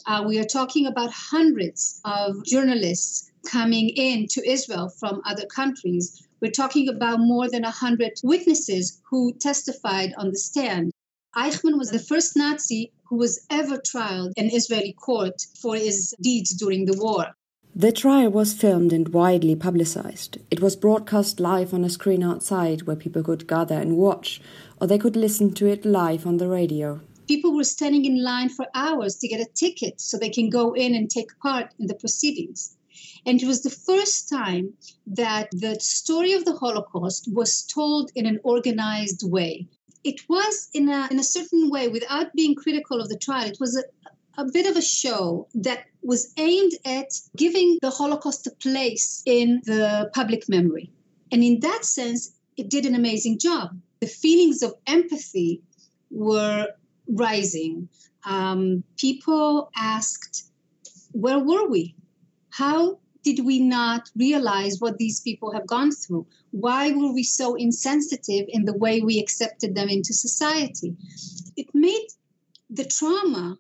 Uh, 0.05 0.23
we 0.27 0.39
are 0.39 0.45
talking 0.45 0.85
about 0.85 1.11
hundreds 1.11 1.99
of 2.05 2.45
journalists 2.45 3.31
coming 3.49 3.89
in 3.89 4.27
to 4.27 4.47
Israel 4.47 4.89
from 4.99 5.21
other 5.25 5.45
countries. 5.47 6.27
We're 6.41 6.51
talking 6.51 6.87
about 6.89 7.19
more 7.19 7.49
than 7.49 7.63
100 7.63 8.13
witnesses 8.23 9.01
who 9.09 9.33
testified 9.33 10.13
on 10.17 10.29
the 10.29 10.37
stand. 10.37 10.91
Eichmann 11.35 11.77
was 11.77 11.91
the 11.91 11.99
first 11.99 12.35
Nazi 12.35 12.91
who 13.05 13.17
was 13.17 13.45
ever 13.49 13.77
tried 13.77 14.29
in 14.37 14.49
Israeli 14.49 14.93
court 14.93 15.41
for 15.59 15.75
his 15.75 16.13
deeds 16.21 16.51
during 16.55 16.85
the 16.85 16.97
war. 16.97 17.27
The 17.73 17.93
trial 17.93 18.31
was 18.31 18.53
filmed 18.53 18.91
and 18.91 19.07
widely 19.13 19.55
publicized. 19.55 20.37
It 20.51 20.59
was 20.59 20.75
broadcast 20.75 21.39
live 21.39 21.73
on 21.73 21.85
a 21.85 21.89
screen 21.89 22.21
outside 22.21 22.81
where 22.81 22.97
people 22.97 23.23
could 23.23 23.47
gather 23.47 23.75
and 23.75 23.95
watch, 23.95 24.41
or 24.81 24.87
they 24.87 24.97
could 24.97 25.15
listen 25.15 25.53
to 25.53 25.67
it 25.67 25.85
live 25.85 26.27
on 26.27 26.35
the 26.35 26.49
radio. 26.49 26.99
People 27.29 27.55
were 27.55 27.63
standing 27.63 28.03
in 28.03 28.21
line 28.21 28.49
for 28.49 28.67
hours 28.75 29.15
to 29.19 29.27
get 29.29 29.39
a 29.39 29.49
ticket 29.53 30.01
so 30.01 30.17
they 30.17 30.29
can 30.29 30.49
go 30.49 30.73
in 30.73 30.93
and 30.93 31.09
take 31.09 31.39
part 31.39 31.73
in 31.79 31.87
the 31.87 31.95
proceedings. 31.95 32.75
And 33.25 33.41
it 33.41 33.47
was 33.47 33.63
the 33.63 33.69
first 33.69 34.27
time 34.27 34.73
that 35.07 35.47
the 35.53 35.79
story 35.79 36.33
of 36.33 36.43
the 36.43 36.57
Holocaust 36.57 37.29
was 37.31 37.63
told 37.63 38.11
in 38.15 38.25
an 38.25 38.41
organized 38.43 39.23
way. 39.23 39.65
It 40.03 40.27
was 40.27 40.69
in 40.73 40.89
a, 40.89 41.07
in 41.09 41.19
a 41.19 41.23
certain 41.23 41.69
way, 41.69 41.87
without 41.87 42.33
being 42.33 42.53
critical 42.53 42.99
of 42.99 43.07
the 43.07 43.17
trial, 43.17 43.47
it 43.47 43.61
was 43.61 43.77
a, 43.77 43.83
a 44.41 44.51
bit 44.51 44.65
of 44.65 44.75
a 44.75 44.81
show 44.81 45.47
that 45.53 45.85
was 46.01 46.33
aimed 46.37 46.71
at 46.83 47.09
giving 47.37 47.77
the 47.81 47.91
Holocaust 47.91 48.47
a 48.47 48.51
place 48.51 49.21
in 49.27 49.61
the 49.65 50.09
public 50.15 50.49
memory. 50.49 50.91
And 51.31 51.43
in 51.43 51.59
that 51.59 51.85
sense, 51.85 52.33
it 52.57 52.67
did 52.69 52.87
an 52.87 52.95
amazing 52.95 53.37
job. 53.37 53.79
The 53.99 54.07
feelings 54.07 54.63
of 54.63 54.73
empathy 54.87 55.61
were 56.09 56.67
rising. 57.07 57.87
Um, 58.25 58.83
people 58.97 59.69
asked, 59.75 60.49
Where 61.11 61.39
were 61.39 61.67
we? 61.69 61.95
How 62.49 62.97
did 63.23 63.45
we 63.45 63.59
not 63.59 64.09
realize 64.15 64.79
what 64.79 64.97
these 64.97 65.19
people 65.19 65.51
have 65.53 65.67
gone 65.67 65.91
through? 65.91 66.25
Why 66.49 66.91
were 66.91 67.13
we 67.13 67.23
so 67.23 67.53
insensitive 67.53 68.47
in 68.49 68.65
the 68.65 68.77
way 68.77 69.01
we 69.01 69.19
accepted 69.19 69.75
them 69.75 69.87
into 69.87 70.13
society? 70.13 70.95
It 71.55 71.67
made 71.75 72.07
the 72.71 72.85
trauma 72.85 73.59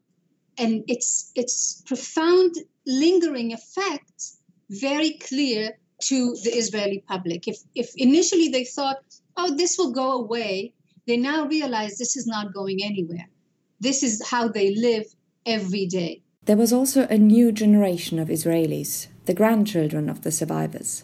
and 0.57 0.83
its 0.87 1.31
its 1.35 1.81
profound 1.85 2.55
lingering 2.85 3.53
effect 3.53 4.31
very 4.69 5.11
clear 5.11 5.77
to 5.99 6.35
the 6.43 6.51
Israeli 6.51 7.03
public. 7.07 7.47
If 7.47 7.57
if 7.75 7.91
initially 7.95 8.49
they 8.49 8.65
thought, 8.65 9.03
oh, 9.37 9.55
this 9.55 9.77
will 9.77 9.91
go 9.91 10.11
away, 10.13 10.73
they 11.07 11.17
now 11.17 11.47
realize 11.47 11.97
this 11.97 12.15
is 12.15 12.27
not 12.27 12.53
going 12.53 12.83
anywhere. 12.83 13.27
This 13.79 14.03
is 14.03 14.27
how 14.27 14.47
they 14.47 14.75
live 14.75 15.05
every 15.45 15.85
day. 15.87 16.21
There 16.45 16.57
was 16.57 16.73
also 16.73 17.07
a 17.07 17.17
new 17.17 17.51
generation 17.51 18.19
of 18.19 18.29
Israelis, 18.29 19.07
the 19.25 19.33
grandchildren 19.33 20.09
of 20.09 20.21
the 20.21 20.31
survivors, 20.31 21.03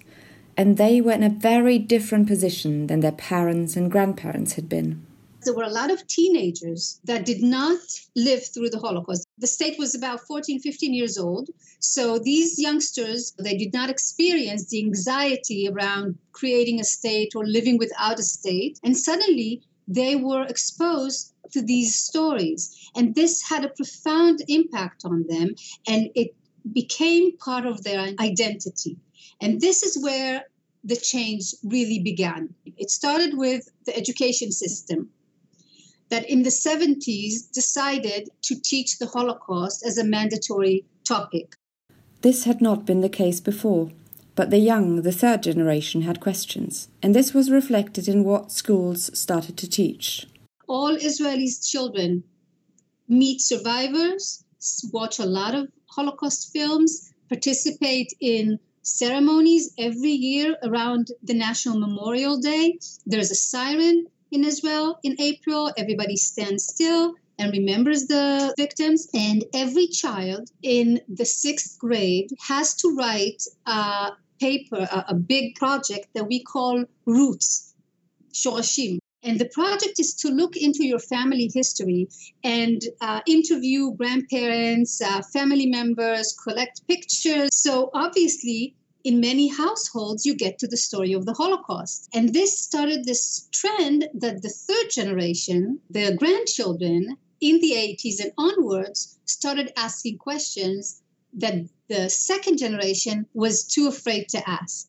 and 0.56 0.78
they 0.78 1.00
were 1.02 1.12
in 1.12 1.24
a 1.24 1.30
very 1.30 1.78
different 1.80 2.28
position 2.28 2.88
than 2.88 3.00
their 3.02 3.12
parents 3.12 3.76
and 3.76 3.92
grandparents 3.92 4.54
had 4.54 4.68
been 4.68 5.07
there 5.48 5.56
were 5.56 5.64
a 5.64 5.70
lot 5.70 5.90
of 5.90 6.06
teenagers 6.08 7.00
that 7.06 7.26
did 7.26 7.42
not 7.42 7.80
live 8.18 8.46
through 8.46 8.70
the 8.70 8.80
Holocaust. 8.80 9.26
The 9.38 9.48
state 9.48 9.80
was 9.80 9.96
about 9.96 10.20
14, 10.28 10.60
15 10.60 10.94
years 10.94 11.18
old. 11.18 11.50
So 11.80 12.20
these 12.20 12.60
youngsters, 12.60 13.34
they 13.40 13.56
did 13.56 13.72
not 13.72 13.90
experience 13.90 14.68
the 14.68 14.84
anxiety 14.84 15.70
around 15.72 16.18
creating 16.34 16.82
a 16.82 16.84
state 16.84 17.32
or 17.34 17.46
living 17.46 17.78
without 17.78 18.20
a 18.20 18.24
state. 18.24 18.78
And 18.84 18.98
suddenly 18.98 19.62
they 19.88 20.18
were 20.18 20.44
exposed 20.44 21.34
to 21.54 21.62
these 21.62 21.96
stories. 21.96 22.76
And 22.98 23.16
this 23.16 23.42
had 23.42 23.64
a 23.64 23.70
profound 23.70 24.44
impact 24.50 25.06
on 25.06 25.28
them. 25.30 25.56
And 25.88 26.10
it 26.14 26.36
became 26.74 27.38
part 27.38 27.66
of 27.66 27.86
their 27.86 28.10
identity. 28.20 28.98
And 29.40 29.62
this 29.62 29.82
is 29.82 30.04
where 30.04 30.44
the 30.84 30.98
change 30.98 31.54
really 31.64 32.00
began. 32.00 32.54
It 32.76 32.92
started 32.92 33.38
with 33.38 33.70
the 33.86 33.96
education 33.96 34.52
system 34.52 35.10
that 36.10 36.30
in 36.30 36.44
the 36.44 36.50
70s 36.50 37.52
decided 37.52 38.30
to 38.44 38.60
teach 38.60 38.98
the 38.98 39.08
Holocaust 39.08 39.86
as 39.86 39.98
a 39.98 40.04
mandatory 40.04 40.86
topic. 41.04 41.56
This 42.22 42.46
had 42.46 42.62
not 42.62 42.86
been 42.86 43.02
the 43.02 43.10
case 43.10 43.40
before, 43.40 43.92
but 44.36 44.50
the 44.50 44.60
young, 44.60 45.02
the 45.02 45.12
third 45.12 45.44
generation, 45.44 46.02
had 46.02 46.20
questions, 46.20 46.90
and 47.02 47.16
this 47.16 47.34
was 47.34 47.52
reflected 47.52 48.08
in 48.08 48.24
what 48.24 48.52
schools 48.52 49.10
started 49.18 49.58
to 49.58 49.70
teach. 49.70 50.28
All 50.68 50.96
Israeli 50.96 51.50
children 51.64 52.24
meet 53.08 53.42
survivors, 53.42 54.44
watch 54.92 55.20
a 55.20 55.26
lot 55.26 55.56
of 55.56 55.70
Holocaust 55.90 56.52
films, 56.52 57.14
participate 57.30 58.14
in 58.20 58.60
ceremonies 58.82 59.74
every 59.78 60.12
year 60.12 60.56
around 60.64 61.08
the 61.24 61.34
National 61.34 61.80
Memorial 61.80 62.38
Day. 62.40 62.80
There's 63.06 63.32
a 63.32 63.36
siren 63.36 64.06
in 64.32 64.44
Israel 64.44 65.00
in 65.04 65.16
April. 65.20 65.72
Everybody 65.78 66.16
stands 66.18 66.66
still 66.66 67.16
and 67.40 67.52
remembers 67.52 68.08
the 68.08 68.54
victims. 68.58 69.08
And 69.14 69.46
every 69.54 69.88
child 69.88 70.50
in 70.64 71.02
the 71.08 71.26
sixth 71.26 71.78
grade 71.80 72.32
has 72.48 72.76
to 72.76 72.96
write 72.96 73.44
a 73.66 74.12
paper, 74.40 74.88
a, 74.92 75.06
a 75.10 75.16
big 75.16 75.56
project 75.56 76.08
that 76.16 76.28
we 76.28 76.44
call 76.44 76.86
Roots, 77.06 77.74
Shorashim. 78.34 79.00
And 79.24 79.40
the 79.40 79.50
project 79.50 80.00
is 80.00 80.14
to 80.16 80.30
look 80.30 80.56
into 80.56 80.86
your 80.86 81.00
family 81.00 81.52
history 81.54 82.08
and 82.44 82.82
uh, 83.02 83.22
interview 83.28 83.92
grandparents, 83.94 85.02
uh, 85.02 85.22
family 85.34 85.66
members, 85.66 86.36
collect 86.44 86.88
pictures. 86.88 87.50
So 87.52 87.90
obviously, 87.94 88.76
in 89.04 89.20
many 89.20 89.48
households, 89.48 90.26
you 90.26 90.36
get 90.36 90.60
to 90.60 90.68
the 90.68 90.78
story 90.78 91.14
of 91.14 91.26
the 91.26 91.34
Holocaust. 91.34 92.10
And 92.14 92.34
this 92.34 92.60
started 92.60 93.06
this 93.06 93.48
trend 93.52 94.10
that 94.14 94.42
the 94.42 94.50
third 94.50 94.90
generation, 94.90 95.80
the 95.90 96.16
grandchildren, 96.16 97.18
in 97.40 97.60
the 97.62 97.72
80s 97.72 98.20
and 98.20 98.32
onwards, 98.38 99.20
started 99.26 99.72
asking 99.78 100.18
questions 100.18 101.02
that 101.34 101.70
the 101.88 102.10
second 102.10 102.58
generation 102.58 103.28
was 103.34 103.64
too 103.64 103.88
afraid 103.88 104.28
to 104.30 104.50
ask. 104.50 104.88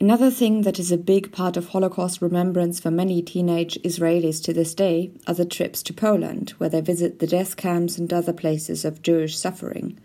Another 0.00 0.30
thing 0.30 0.62
that 0.62 0.80
is 0.80 0.90
a 0.90 0.96
big 0.96 1.30
part 1.30 1.56
of 1.56 1.68
Holocaust 1.68 2.20
remembrance 2.20 2.80
for 2.80 2.90
many 2.90 3.22
teenage 3.22 3.78
Israelis 3.82 4.42
to 4.42 4.52
this 4.52 4.74
day 4.74 5.12
are 5.28 5.34
the 5.34 5.44
trips 5.44 5.82
to 5.84 5.92
Poland, 5.92 6.50
where 6.58 6.68
they 6.70 6.80
visit 6.80 7.18
the 7.18 7.26
death 7.26 7.56
camps 7.56 7.98
and 7.98 8.12
other 8.12 8.32
places 8.32 8.84
of 8.84 9.02
Jewish 9.02 9.38
suffering. 9.38 9.98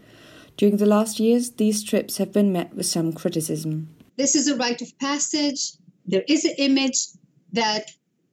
During 0.57 0.77
the 0.77 0.87
last 0.87 1.19
years, 1.19 1.51
these 1.51 1.83
trips 1.83 2.17
have 2.17 2.33
been 2.33 2.51
met 2.51 2.73
with 2.73 2.87
some 2.87 3.13
criticism. 3.13 3.89
This 4.15 4.35
is 4.35 4.47
a 4.47 4.55
rite 4.55 4.81
of 4.81 4.97
passage. 4.97 5.73
There 6.07 6.23
is 6.27 6.45
an 6.45 6.55
image 6.57 6.97
that 7.53 7.91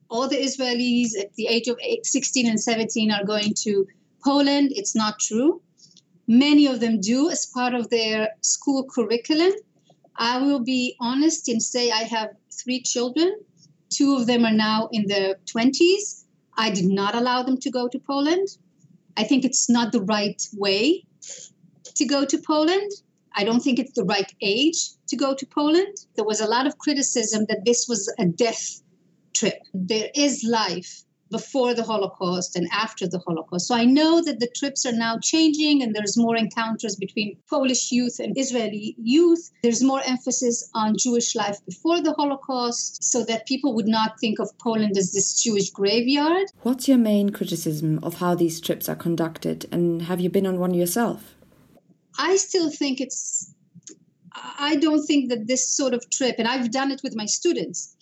all 0.09 0.27
the 0.27 0.37
Israelis 0.37 1.09
at 1.19 1.35
the 1.35 1.45
age 1.45 1.67
of 1.67 1.77
16 2.01 2.49
and 2.49 2.59
17 2.59 3.11
are 3.11 3.23
going 3.23 3.53
to 3.61 3.85
Poland. 4.23 4.71
It's 4.73 4.95
not 4.95 5.19
true. 5.19 5.61
Many 6.27 6.65
of 6.65 6.79
them 6.79 6.99
do 6.99 7.29
as 7.29 7.45
part 7.45 7.75
of 7.75 7.91
their 7.91 8.29
school 8.41 8.85
curriculum. 8.85 9.51
I 10.15 10.41
will 10.41 10.61
be 10.61 10.95
honest 10.99 11.47
and 11.47 11.61
say 11.61 11.91
I 11.91 12.05
have 12.15 12.29
three 12.51 12.81
children. 12.81 13.35
Two 13.91 14.15
of 14.15 14.25
them 14.25 14.45
are 14.45 14.51
now 14.51 14.89
in 14.91 15.05
their 15.05 15.35
20s. 15.45 16.23
I 16.57 16.71
did 16.71 16.85
not 16.85 17.13
allow 17.13 17.43
them 17.43 17.57
to 17.57 17.69
go 17.69 17.87
to 17.87 17.99
Poland. 17.99 18.47
I 19.15 19.25
think 19.25 19.45
it's 19.45 19.69
not 19.69 19.91
the 19.91 20.01
right 20.01 20.41
way 20.57 21.05
to 21.95 22.05
go 22.05 22.25
to 22.25 22.37
Poland. 22.37 22.91
I 23.35 23.43
don't 23.43 23.61
think 23.61 23.79
it's 23.79 23.93
the 23.93 24.05
right 24.05 24.31
age 24.41 24.77
to 25.07 25.15
go 25.15 25.33
to 25.35 25.45
Poland. 25.45 25.95
There 26.15 26.25
was 26.25 26.39
a 26.39 26.47
lot 26.47 26.67
of 26.67 26.77
criticism 26.77 27.45
that 27.49 27.65
this 27.65 27.87
was 27.87 28.11
a 28.17 28.25
death 28.25 28.81
trip. 29.33 29.59
There 29.73 30.09
is 30.15 30.43
life 30.43 31.05
before 31.31 31.73
the 31.73 31.83
Holocaust 31.83 32.55
and 32.55 32.67
after 32.71 33.07
the 33.07 33.19
Holocaust. 33.19 33.67
So 33.67 33.75
I 33.75 33.85
know 33.85 34.21
that 34.23 34.39
the 34.39 34.49
trips 34.55 34.85
are 34.85 34.93
now 34.93 35.17
changing 35.21 35.81
and 35.81 35.93
there's 35.93 36.17
more 36.17 36.37
encounters 36.37 36.95
between 36.95 37.37
Polish 37.49 37.91
youth 37.91 38.19
and 38.19 38.37
Israeli 38.37 38.95
youth. 38.97 39.51
There's 39.63 39.83
more 39.83 40.01
emphasis 40.05 40.69
on 40.73 40.97
Jewish 40.97 41.35
life 41.35 41.57
before 41.65 42.01
the 42.01 42.13
Holocaust 42.13 43.03
so 43.03 43.23
that 43.25 43.47
people 43.47 43.73
would 43.75 43.87
not 43.87 44.19
think 44.19 44.39
of 44.39 44.57
Poland 44.59 44.97
as 44.97 45.11
this 45.11 45.41
Jewish 45.41 45.71
graveyard. 45.71 46.47
What's 46.61 46.87
your 46.87 46.97
main 46.97 47.31
criticism 47.31 47.99
of 48.03 48.15
how 48.15 48.35
these 48.35 48.61
trips 48.61 48.87
are 48.87 48.95
conducted 48.95 49.67
and 49.71 50.03
have 50.03 50.21
you 50.21 50.29
been 50.29 50.47
on 50.47 50.59
one 50.59 50.73
yourself? 50.73 51.34
I 52.17 52.37
still 52.37 52.69
think 52.69 53.01
it's 53.01 53.53
I 54.59 54.75
don't 54.75 55.05
think 55.05 55.29
that 55.29 55.47
this 55.47 55.75
sort 55.75 55.93
of 55.93 56.09
trip, 56.09 56.35
and 56.39 56.47
I've 56.47 56.71
done 56.71 56.91
it 56.91 57.01
with 57.03 57.15
my 57.15 57.25
students, 57.25 57.95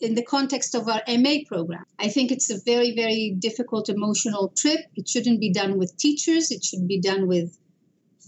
in 0.00 0.14
the 0.14 0.24
context 0.24 0.74
of 0.74 0.88
our 0.88 1.02
MA 1.08 1.36
program. 1.46 1.84
I 1.98 2.08
think 2.08 2.30
it's 2.30 2.50
a 2.50 2.58
very, 2.64 2.94
very 2.94 3.34
difficult 3.38 3.88
emotional 3.88 4.52
trip. 4.56 4.80
It 4.96 5.08
shouldn't 5.08 5.40
be 5.40 5.52
done 5.52 5.78
with 5.78 5.96
teachers, 5.96 6.50
it 6.50 6.64
should 6.64 6.86
be 6.86 7.00
done 7.00 7.26
with 7.26 7.58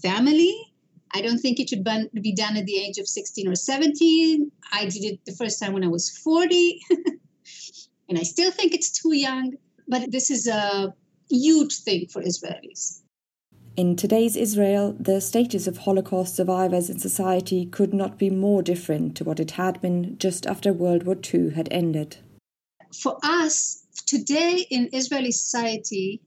family. 0.01 0.55
I 1.13 1.21
don't 1.21 1.37
think 1.37 1.59
it 1.59 1.69
should 1.69 1.83
be 1.83 2.33
done 2.33 2.57
at 2.57 2.65
the 2.65 2.77
age 2.77 2.97
of 2.97 3.07
16 3.07 3.47
or 3.47 3.55
17. 3.55 4.51
I 4.73 4.85
did 4.85 5.03
it 5.03 5.19
the 5.25 5.31
first 5.33 5.61
time 5.61 5.73
when 5.73 5.83
I 5.83 5.87
was 5.87 6.09
40, 6.09 6.81
and 8.09 8.17
I 8.17 8.23
still 8.23 8.51
think 8.51 8.73
it's 8.73 8.91
too 8.91 9.15
young. 9.15 9.53
But 9.87 10.11
this 10.11 10.29
is 10.29 10.47
a 10.47 10.93
huge 11.29 11.77
thing 11.83 12.07
for 12.07 12.21
Israelis. 12.21 13.01
In 13.77 13.97
today's 13.97 14.37
Israel, 14.37 14.95
the 14.97 15.19
status 15.19 15.67
of 15.67 15.79
Holocaust 15.79 16.33
survivors 16.33 16.89
in 16.89 16.97
society 16.97 17.65
could 17.65 17.93
not 17.93 18.17
be 18.17 18.29
more 18.29 18.61
different 18.63 19.17
to 19.17 19.25
what 19.25 19.37
it 19.37 19.51
had 19.51 19.81
been 19.81 20.17
just 20.17 20.47
after 20.47 20.71
World 20.71 21.03
War 21.03 21.17
II 21.21 21.49
had 21.49 21.67
ended. 21.71 22.15
For 22.93 23.17
us, 23.21 23.85
today 24.05 24.65
in 24.69 24.87
Israeli 24.93 25.33
society, 25.33 26.21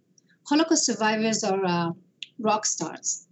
Holocaust 0.47 0.85
survivors 0.85 1.43
are 1.43 1.65
uh, 1.65 1.93
rock 2.39 2.67
stars. 2.67 3.27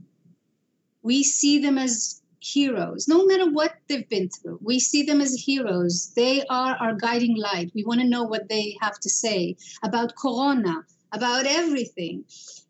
We 1.03 1.23
see 1.23 1.59
them 1.59 1.77
as 1.77 2.23
heroes, 2.41 3.09
no 3.09 3.27
matter 3.27 3.51
what 3.51 3.75
they've 3.87 4.09
been 4.09 4.31
through. 4.31 4.61
We 4.63 4.81
see 4.81 5.03
them 5.03 5.21
as 5.21 5.35
heroes. 5.35 6.13
They 6.17 6.43
are 6.47 6.75
our 6.77 6.95
guiding 6.95 7.37
light. 7.37 7.71
We 7.75 7.85
want 7.85 8.01
to 8.01 8.09
know 8.09 8.23
what 8.23 8.49
they 8.49 8.79
have 8.81 8.99
to 9.01 9.11
say 9.11 9.57
about 9.83 10.17
Corona, 10.17 10.87
about 11.13 11.47
everything. 11.47 12.25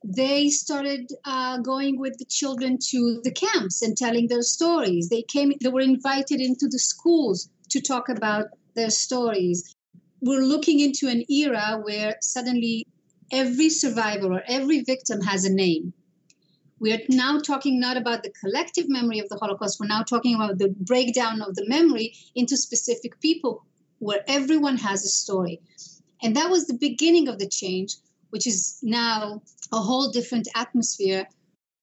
They 0.04 0.48
started 0.50 1.10
uh, 1.24 1.58
going 1.58 1.98
with 1.98 2.18
the 2.18 2.24
children 2.24 2.78
to 2.90 3.20
the 3.24 3.32
camps 3.32 3.82
and 3.82 3.96
telling 3.96 4.28
their 4.28 4.42
stories. 4.42 5.08
They 5.08 5.22
came, 5.22 5.52
they 5.60 5.68
were 5.68 5.80
invited 5.80 6.40
into 6.40 6.68
the 6.68 6.78
schools 6.78 7.48
to 7.70 7.80
talk 7.80 8.08
about 8.08 8.46
their 8.74 8.90
stories. 8.90 9.74
We're 10.20 10.44
looking 10.44 10.80
into 10.80 11.08
an 11.08 11.24
era 11.30 11.80
where 11.82 12.16
suddenly 12.20 12.86
every 13.32 13.68
survivor 13.68 14.32
or 14.32 14.42
every 14.46 14.80
victim 14.82 15.20
has 15.22 15.44
a 15.44 15.52
name. 15.52 15.92
We 16.78 16.92
are 16.92 17.00
now 17.08 17.38
talking 17.38 17.80
not 17.80 17.96
about 17.96 18.22
the 18.22 18.32
collective 18.40 18.86
memory 18.88 19.18
of 19.18 19.28
the 19.30 19.36
Holocaust, 19.36 19.80
we're 19.80 19.86
now 19.86 20.02
talking 20.02 20.34
about 20.34 20.58
the 20.58 20.68
breakdown 20.68 21.40
of 21.40 21.54
the 21.54 21.66
memory 21.66 22.14
into 22.34 22.56
specific 22.56 23.18
people 23.20 23.64
where 23.98 24.22
everyone 24.28 24.76
has 24.76 25.04
a 25.04 25.08
story. 25.08 25.60
And 26.22 26.36
that 26.36 26.50
was 26.50 26.66
the 26.66 26.74
beginning 26.74 27.28
of 27.28 27.38
the 27.38 27.48
change 27.48 27.96
which 28.30 28.46
is 28.46 28.78
now 28.82 29.42
a 29.72 29.78
whole 29.78 30.10
different 30.10 30.48
atmosphere. 30.54 31.26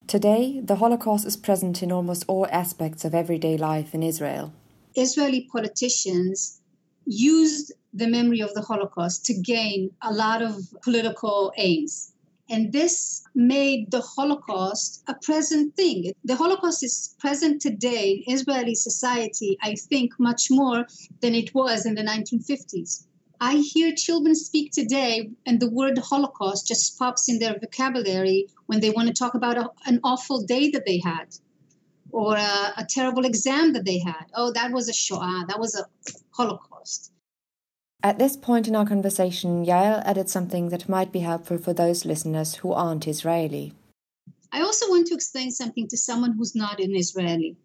Today, 0.07 0.59
the 0.63 0.75
Holocaust 0.75 1.25
is 1.25 1.37
present 1.37 1.81
in 1.81 1.91
almost 1.91 2.25
all 2.27 2.47
aspects 2.51 3.05
of 3.05 3.15
everyday 3.15 3.57
life 3.57 3.93
in 3.93 4.03
Israel. 4.03 4.53
Israeli 4.95 5.47
politicians 5.51 6.59
used 7.05 7.73
the 7.93 8.07
memory 8.07 8.41
of 8.41 8.53
the 8.53 8.61
Holocaust 8.61 9.25
to 9.25 9.33
gain 9.33 9.91
a 10.01 10.13
lot 10.13 10.41
of 10.41 10.55
political 10.81 11.53
aims. 11.57 12.11
And 12.49 12.73
this 12.73 13.23
made 13.33 13.91
the 13.91 14.01
Holocaust 14.01 15.03
a 15.07 15.15
present 15.15 15.75
thing. 15.75 16.11
The 16.25 16.35
Holocaust 16.35 16.83
is 16.83 17.15
present 17.19 17.61
today 17.61 18.23
in 18.27 18.35
Israeli 18.35 18.75
society, 18.75 19.57
I 19.61 19.75
think, 19.75 20.11
much 20.19 20.47
more 20.51 20.85
than 21.21 21.33
it 21.33 21.55
was 21.55 21.85
in 21.85 21.95
the 21.95 22.03
1950s. 22.03 23.05
I 23.43 23.57
hear 23.57 23.93
children 23.93 24.35
speak 24.35 24.71
today, 24.71 25.29
and 25.45 25.59
the 25.59 25.69
word 25.69 25.97
Holocaust 25.97 26.65
just 26.65 26.97
pops 26.97 27.27
in 27.27 27.39
their 27.39 27.59
vocabulary 27.59 28.47
when 28.67 28.79
they 28.79 28.89
want 28.89 29.09
to 29.09 29.13
talk 29.13 29.33
about 29.33 29.57
a, 29.57 29.69
an 29.85 29.99
awful 30.01 30.43
day 30.43 30.69
that 30.69 30.85
they 30.85 31.01
had 31.03 31.27
or 32.11 32.37
a, 32.37 32.73
a 32.77 32.85
terrible 32.89 33.25
exam 33.25 33.73
that 33.73 33.83
they 33.83 33.99
had. 33.99 34.27
Oh, 34.33 34.53
that 34.53 34.71
was 34.71 34.87
a 34.87 34.93
Shoah, 34.93 35.43
that 35.49 35.59
was 35.59 35.75
a 35.75 35.83
Holocaust. 36.31 37.11
At 38.01 38.17
this 38.17 38.37
point 38.37 38.69
in 38.69 38.77
our 38.77 38.85
conversation, 38.85 39.65
Yael 39.65 40.01
added 40.05 40.29
something 40.29 40.69
that 40.69 40.87
might 40.87 41.11
be 41.11 41.19
helpful 41.19 41.57
for 41.57 41.73
those 41.73 42.05
listeners 42.05 42.55
who 42.55 42.71
aren't 42.71 43.09
Israeli. 43.09 43.73
I 44.53 44.61
also 44.61 44.89
want 44.89 45.07
to 45.07 45.15
explain 45.15 45.51
something 45.51 45.89
to 45.89 45.97
someone 45.97 46.31
who's 46.31 46.55
not 46.55 46.79
an 46.79 46.95
Israeli. 46.95 47.57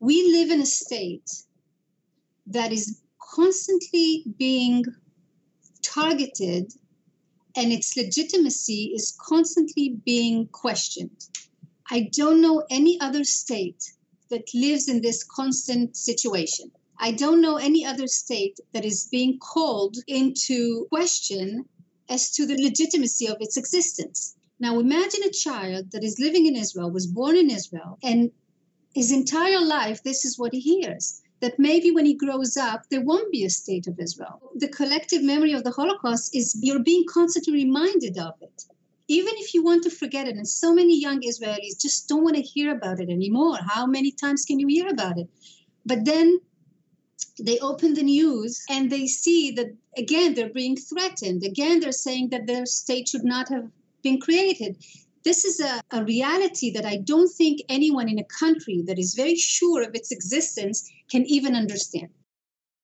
We 0.00 0.32
live 0.32 0.50
in 0.50 0.62
a 0.62 0.66
state 0.80 1.30
that 2.46 2.72
is 2.72 3.02
constantly 3.32 4.24
being 4.36 4.84
targeted 5.80 6.70
and 7.56 7.72
its 7.72 7.96
legitimacy 7.96 8.92
is 8.94 9.16
constantly 9.18 9.96
being 10.04 10.46
questioned. 10.48 11.28
I 11.90 12.10
don't 12.12 12.42
know 12.42 12.62
any 12.70 13.00
other 13.00 13.24
state 13.24 13.82
that 14.28 14.54
lives 14.54 14.86
in 14.88 15.00
this 15.00 15.24
constant 15.24 15.96
situation. 15.96 16.72
I 16.98 17.12
don't 17.12 17.40
know 17.40 17.56
any 17.56 17.86
other 17.86 18.06
state 18.06 18.60
that 18.72 18.84
is 18.84 19.08
being 19.10 19.38
called 19.38 19.96
into 20.06 20.86
question 20.90 21.64
as 22.08 22.30
to 22.32 22.46
the 22.46 22.62
legitimacy 22.62 23.28
of 23.28 23.38
its 23.40 23.56
existence. 23.56 24.36
Now, 24.60 24.78
imagine 24.78 25.24
a 25.24 25.30
child 25.30 25.90
that 25.92 26.04
is 26.04 26.20
living 26.20 26.46
in 26.46 26.54
Israel, 26.54 26.90
was 26.90 27.06
born 27.06 27.36
in 27.36 27.50
Israel, 27.50 27.98
and 28.02 28.30
his 28.94 29.10
entire 29.10 29.64
life, 29.64 30.02
this 30.02 30.24
is 30.26 30.38
what 30.38 30.52
he 30.52 30.60
hears 30.60 31.21
that 31.42 31.58
maybe 31.58 31.90
when 31.90 32.06
he 32.06 32.14
grows 32.14 32.56
up, 32.56 32.88
there 32.88 33.00
won't 33.00 33.32
be 33.32 33.44
a 33.44 33.50
state 33.50 33.88
of 33.88 33.98
Israel. 33.98 34.40
The 34.54 34.68
collective 34.68 35.24
memory 35.24 35.52
of 35.52 35.64
the 35.64 35.72
Holocaust 35.72 36.34
is 36.34 36.56
you're 36.62 36.78
being 36.78 37.04
constantly 37.12 37.52
reminded 37.52 38.16
of 38.16 38.34
it. 38.40 38.64
Even 39.08 39.34
if 39.36 39.52
you 39.52 39.62
want 39.64 39.82
to 39.82 39.90
forget 39.90 40.28
it, 40.28 40.36
and 40.36 40.48
so 40.48 40.72
many 40.72 40.98
young 40.98 41.20
Israelis 41.20 41.82
just 41.82 42.08
don't 42.08 42.22
want 42.22 42.36
to 42.36 42.42
hear 42.42 42.70
about 42.70 43.00
it 43.00 43.10
anymore. 43.10 43.58
How 43.66 43.86
many 43.86 44.12
times 44.12 44.44
can 44.44 44.60
you 44.60 44.68
hear 44.68 44.88
about 44.88 45.18
it? 45.18 45.28
But 45.84 46.04
then 46.04 46.38
they 47.40 47.58
open 47.58 47.94
the 47.94 48.04
news 48.04 48.62
and 48.70 48.88
they 48.88 49.08
see 49.08 49.50
that 49.52 49.74
again 49.98 50.34
they're 50.34 50.58
being 50.62 50.76
threatened. 50.76 51.42
Again, 51.42 51.80
they're 51.80 52.02
saying 52.06 52.28
that 52.28 52.46
their 52.46 52.66
state 52.66 53.08
should 53.08 53.24
not 53.24 53.48
have 53.48 53.66
been 54.02 54.20
created 54.20 54.76
this 55.24 55.44
is 55.44 55.60
a, 55.60 55.80
a 55.90 56.04
reality 56.04 56.72
that 56.72 56.84
I 56.84 56.96
don't 56.96 57.28
think 57.28 57.60
anyone 57.68 58.08
in 58.08 58.18
a 58.18 58.24
country 58.24 58.82
that 58.86 58.98
is 58.98 59.14
very 59.14 59.36
sure 59.36 59.82
of 59.82 59.94
its 59.94 60.10
existence 60.10 60.90
can 61.10 61.24
even 61.26 61.54
understand. 61.54 62.08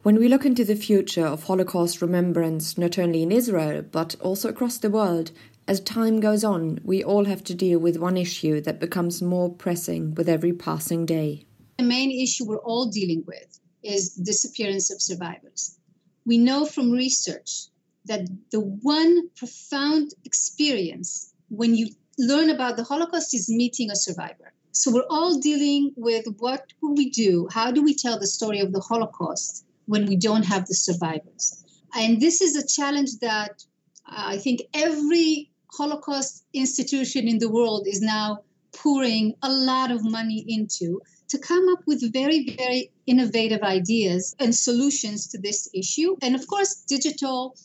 When 0.02 0.16
we 0.16 0.28
look 0.28 0.46
into 0.46 0.64
the 0.64 0.76
future 0.76 1.26
of 1.26 1.44
Holocaust 1.44 2.00
remembrance, 2.00 2.78
not 2.78 2.98
only 2.98 3.22
in 3.22 3.32
Israel, 3.32 3.82
but 3.82 4.14
also 4.20 4.48
across 4.48 4.78
the 4.78 4.90
world, 4.90 5.32
as 5.66 5.80
time 5.80 6.20
goes 6.20 6.44
on, 6.44 6.78
we 6.84 7.02
all 7.02 7.24
have 7.24 7.42
to 7.44 7.54
deal 7.54 7.78
with 7.78 7.98
one 7.98 8.16
issue 8.16 8.60
that 8.60 8.80
becomes 8.80 9.20
more 9.20 9.52
pressing 9.52 10.14
with 10.14 10.28
every 10.28 10.52
passing 10.52 11.04
day. 11.04 11.44
The 11.78 11.84
main 11.84 12.10
issue 12.10 12.46
we're 12.46 12.58
all 12.58 12.86
dealing 12.86 13.24
with 13.26 13.58
is 13.82 14.14
the 14.14 14.24
disappearance 14.24 14.90
of 14.90 15.02
survivors. 15.02 15.76
We 16.24 16.38
know 16.38 16.64
from 16.64 16.90
research 16.92 17.66
that 18.06 18.28
the 18.50 18.60
one 18.60 19.28
profound 19.36 20.12
experience 20.24 21.34
when 21.48 21.74
you 21.74 21.88
learn 22.18 22.50
about 22.50 22.76
the 22.76 22.84
Holocaust 22.84 23.34
is 23.34 23.48
meeting 23.48 23.90
a 23.90 23.96
survivor. 23.96 24.52
So 24.72 24.92
we're 24.92 25.06
all 25.08 25.38
dealing 25.38 25.92
with 25.96 26.26
what 26.38 26.72
do 26.80 26.92
we 26.92 27.10
do? 27.10 27.48
How 27.50 27.70
do 27.70 27.82
we 27.82 27.94
tell 27.94 28.18
the 28.18 28.26
story 28.26 28.60
of 28.60 28.72
the 28.72 28.80
Holocaust 28.80 29.64
when 29.86 30.06
we 30.06 30.16
don't 30.16 30.44
have 30.44 30.66
the 30.66 30.74
survivors? 30.74 31.64
And 31.94 32.20
this 32.20 32.40
is 32.40 32.56
a 32.56 32.66
challenge 32.66 33.18
that 33.20 33.64
I 34.06 34.36
think 34.38 34.62
every 34.74 35.50
Holocaust 35.72 36.44
institution 36.52 37.28
in 37.28 37.38
the 37.38 37.48
world 37.48 37.86
is 37.86 38.00
now 38.00 38.40
pouring 38.72 39.34
a 39.42 39.50
lot 39.50 39.90
of 39.90 40.04
money 40.04 40.44
into 40.46 41.00
to 41.28 41.38
come 41.38 41.68
up 41.70 41.80
with 41.86 42.12
very, 42.12 42.54
very 42.56 42.90
innovative 43.06 43.62
ideas 43.62 44.34
and 44.38 44.54
solutions 44.54 45.26
to 45.28 45.38
this 45.38 45.68
issue. 45.74 46.16
And 46.22 46.34
of 46.34 46.46
course, 46.46 46.84
digital 46.88 47.56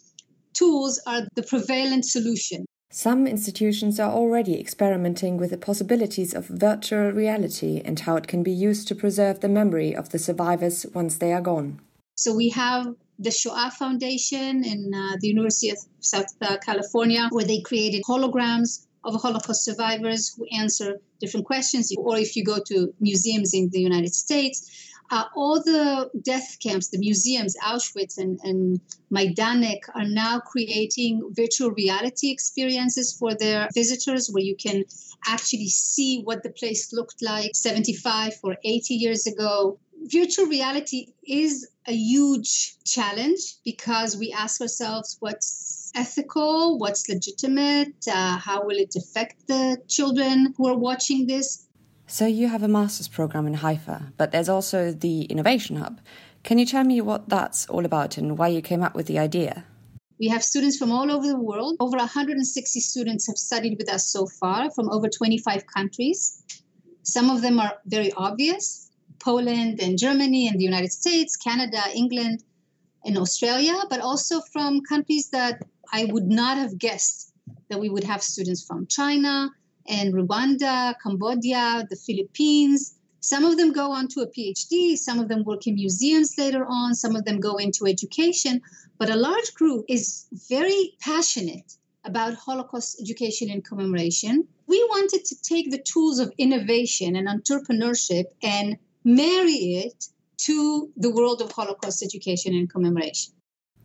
tools 0.54 1.02
are 1.08 1.28
the 1.36 1.44
prevalent 1.44 2.06
solution. 2.06 2.66
Some 2.96 3.26
institutions 3.26 4.00
are 4.00 4.12
already 4.12 4.60
experimenting 4.60 5.38
with 5.38 5.50
the 5.50 5.58
possibilities 5.58 6.32
of 6.32 6.46
virtual 6.46 7.10
reality 7.10 7.82
and 7.84 8.00
how 8.00 8.18
it 8.18 8.28
can 8.28 8.44
be 8.44 8.52
used 8.52 8.88
to 8.88 8.94
preserve 8.94 9.40
the 9.40 9.50
memory 9.50 9.96
of 9.96 10.10
the 10.10 10.20
survivors 10.20 10.86
once 10.94 11.18
they 11.18 11.34
are 11.34 11.42
gone. 11.42 11.80
So 12.18 12.36
we 12.36 12.50
have 12.50 12.94
the 13.18 13.32
Shoah 13.32 13.72
Foundation 13.80 14.64
in 14.64 14.92
uh, 14.94 15.16
the 15.20 15.28
University 15.28 15.72
of 15.72 15.80
South 16.02 16.36
uh, 16.40 16.58
California, 16.64 17.30
where 17.32 17.46
they 17.46 17.62
created 17.62 18.04
holograms 18.08 18.86
of 19.04 19.20
Holocaust 19.20 19.66
survivors 19.66 20.32
who 20.38 20.46
answer 20.56 21.02
different 21.20 21.48
questions. 21.48 21.92
Or 21.98 22.20
if 22.20 22.36
you 22.36 22.44
go 22.44 22.60
to 22.68 22.94
museums 23.00 23.56
in 23.56 23.70
the 23.72 23.82
United 23.82 24.14
States, 24.14 24.72
Uh, 25.12 25.26
all 25.36 25.62
the 25.62 26.10
death 26.24 26.58
camps, 26.60 26.90
the 26.90 26.98
museums, 26.98 27.56
Auschwitz 27.64 28.18
and, 28.18 28.40
and 28.44 28.80
Majdanek, 29.12 29.82
are 29.96 30.06
now 30.06 30.40
creating 30.40 31.22
virtual 31.34 31.72
reality 31.72 32.32
experiences 32.32 33.16
for 33.18 33.36
their 33.36 33.68
visitors 33.74 34.30
where 34.32 34.44
you 34.44 34.56
can 34.56 34.84
actually 35.28 35.70
see 35.70 36.22
what 36.22 36.44
the 36.44 36.50
place 36.50 36.94
looked 36.94 37.22
like 37.22 37.52
75 37.56 38.34
or 38.44 38.58
80 38.64 38.94
years 38.96 39.28
ago. 39.28 39.80
Virtual 40.06 40.48
reality 40.48 41.14
is 41.26 41.68
a 41.88 41.94
huge 41.94 42.76
challenge 42.84 43.56
because 43.64 44.18
we 44.18 44.32
ask 44.32 44.62
ourselves 44.62 45.18
what's 45.20 45.92
ethical, 45.96 46.78
what's 46.78 47.08
legitimate, 47.08 47.94
uh, 48.12 48.38
how 48.38 48.66
will 48.66 48.78
it 48.78 48.96
affect 48.96 49.48
the 49.48 49.78
children 49.88 50.54
who 50.58 50.68
are 50.68 50.78
watching 50.78 51.28
this. 51.28 51.68
So 52.14 52.28
you 52.28 52.48
have 52.48 52.62
a 52.62 52.68
master's 52.68 53.08
program 53.08 53.48
in 53.48 53.56
Haifa, 53.56 54.14
but 54.18 54.32
there's 54.32 54.48
also 54.48 54.92
the 54.92 55.24
Innovation 55.24 55.78
Hub. 55.78 56.00
Can 56.44 56.60
you 56.60 56.66
tell 56.68 56.84
me 56.84 57.02
what 57.02 57.28
that's 57.28 57.66
all 57.66 57.86
about 57.86 58.20
and 58.20 58.38
why 58.38 58.50
you 58.50 58.62
came 58.62 58.84
up 58.84 58.94
with 58.94 59.08
the 59.08 59.18
idea? 59.18 59.66
We 60.20 60.28
have 60.28 60.44
students 60.44 60.78
from 60.78 60.92
all 60.92 61.12
over 61.12 61.26
the 61.26 61.40
world. 61.40 61.76
Over 61.80 61.98
160 61.98 62.80
students 62.82 63.26
have 63.26 63.38
studied 63.38 63.80
with 63.80 63.92
us 63.92 64.12
so 64.12 64.28
far 64.28 64.70
from 64.70 64.92
over 64.92 65.10
25 65.10 65.66
countries. 65.66 66.44
Some 67.02 67.32
of 67.32 67.42
them 67.42 67.60
are 67.60 67.74
very 67.88 68.14
obvious 68.16 68.92
Poland 69.20 69.82
and 69.82 69.98
Germany 69.98 70.48
and 70.48 70.60
the 70.60 70.66
United 70.66 70.92
States, 70.92 71.36
Canada, 71.36 71.82
England, 71.96 72.44
and 73.04 73.18
Australia, 73.18 73.74
but 73.90 74.02
also 74.02 74.40
from 74.52 74.82
countries 74.82 75.32
that 75.32 75.64
I 75.92 76.06
would 76.06 76.28
not 76.28 76.58
have 76.60 76.78
guessed 76.78 77.34
that 77.72 77.80
we 77.80 77.90
would 77.90 78.04
have 78.04 78.22
students 78.22 78.64
from 78.64 78.86
China, 78.86 79.50
and 79.88 80.14
Rwanda, 80.14 80.96
Cambodia, 81.02 81.86
the 81.90 81.96
Philippines. 81.96 82.96
Some 83.20 83.46
of 83.46 83.58
them 83.58 83.72
go 83.72 83.92
on 83.92 84.08
to 84.10 84.22
a 84.22 84.28
PhD, 84.28 84.98
some 84.98 85.20
of 85.20 85.30
them 85.30 85.44
work 85.44 85.66
in 85.66 85.76
museums 85.76 86.38
later 86.38 86.66
on, 86.66 86.94
some 86.94 87.16
of 87.16 87.24
them 87.24 87.40
go 87.40 87.56
into 87.56 87.86
education, 87.86 88.62
but 88.98 89.10
a 89.10 89.16
large 89.16 89.54
group 89.54 89.86
is 89.88 90.26
very 90.50 90.94
passionate 91.00 91.78
about 92.04 92.34
Holocaust 92.36 93.00
education 93.02 93.50
and 93.50 93.64
commemoration. 93.64 94.46
We 94.68 94.84
wanted 94.90 95.24
to 95.26 95.42
take 95.42 95.72
the 95.72 95.78
tools 95.78 96.20
of 96.20 96.34
innovation 96.38 97.16
and 97.16 97.28
entrepreneurship 97.28 98.26
and 98.42 98.78
marry 99.06 99.86
it 99.86 100.08
to 100.40 100.92
the 100.98 101.12
world 101.12 101.42
of 101.42 101.52
Holocaust 101.52 102.04
education 102.04 102.54
and 102.54 102.70
commemoration. 102.70 103.34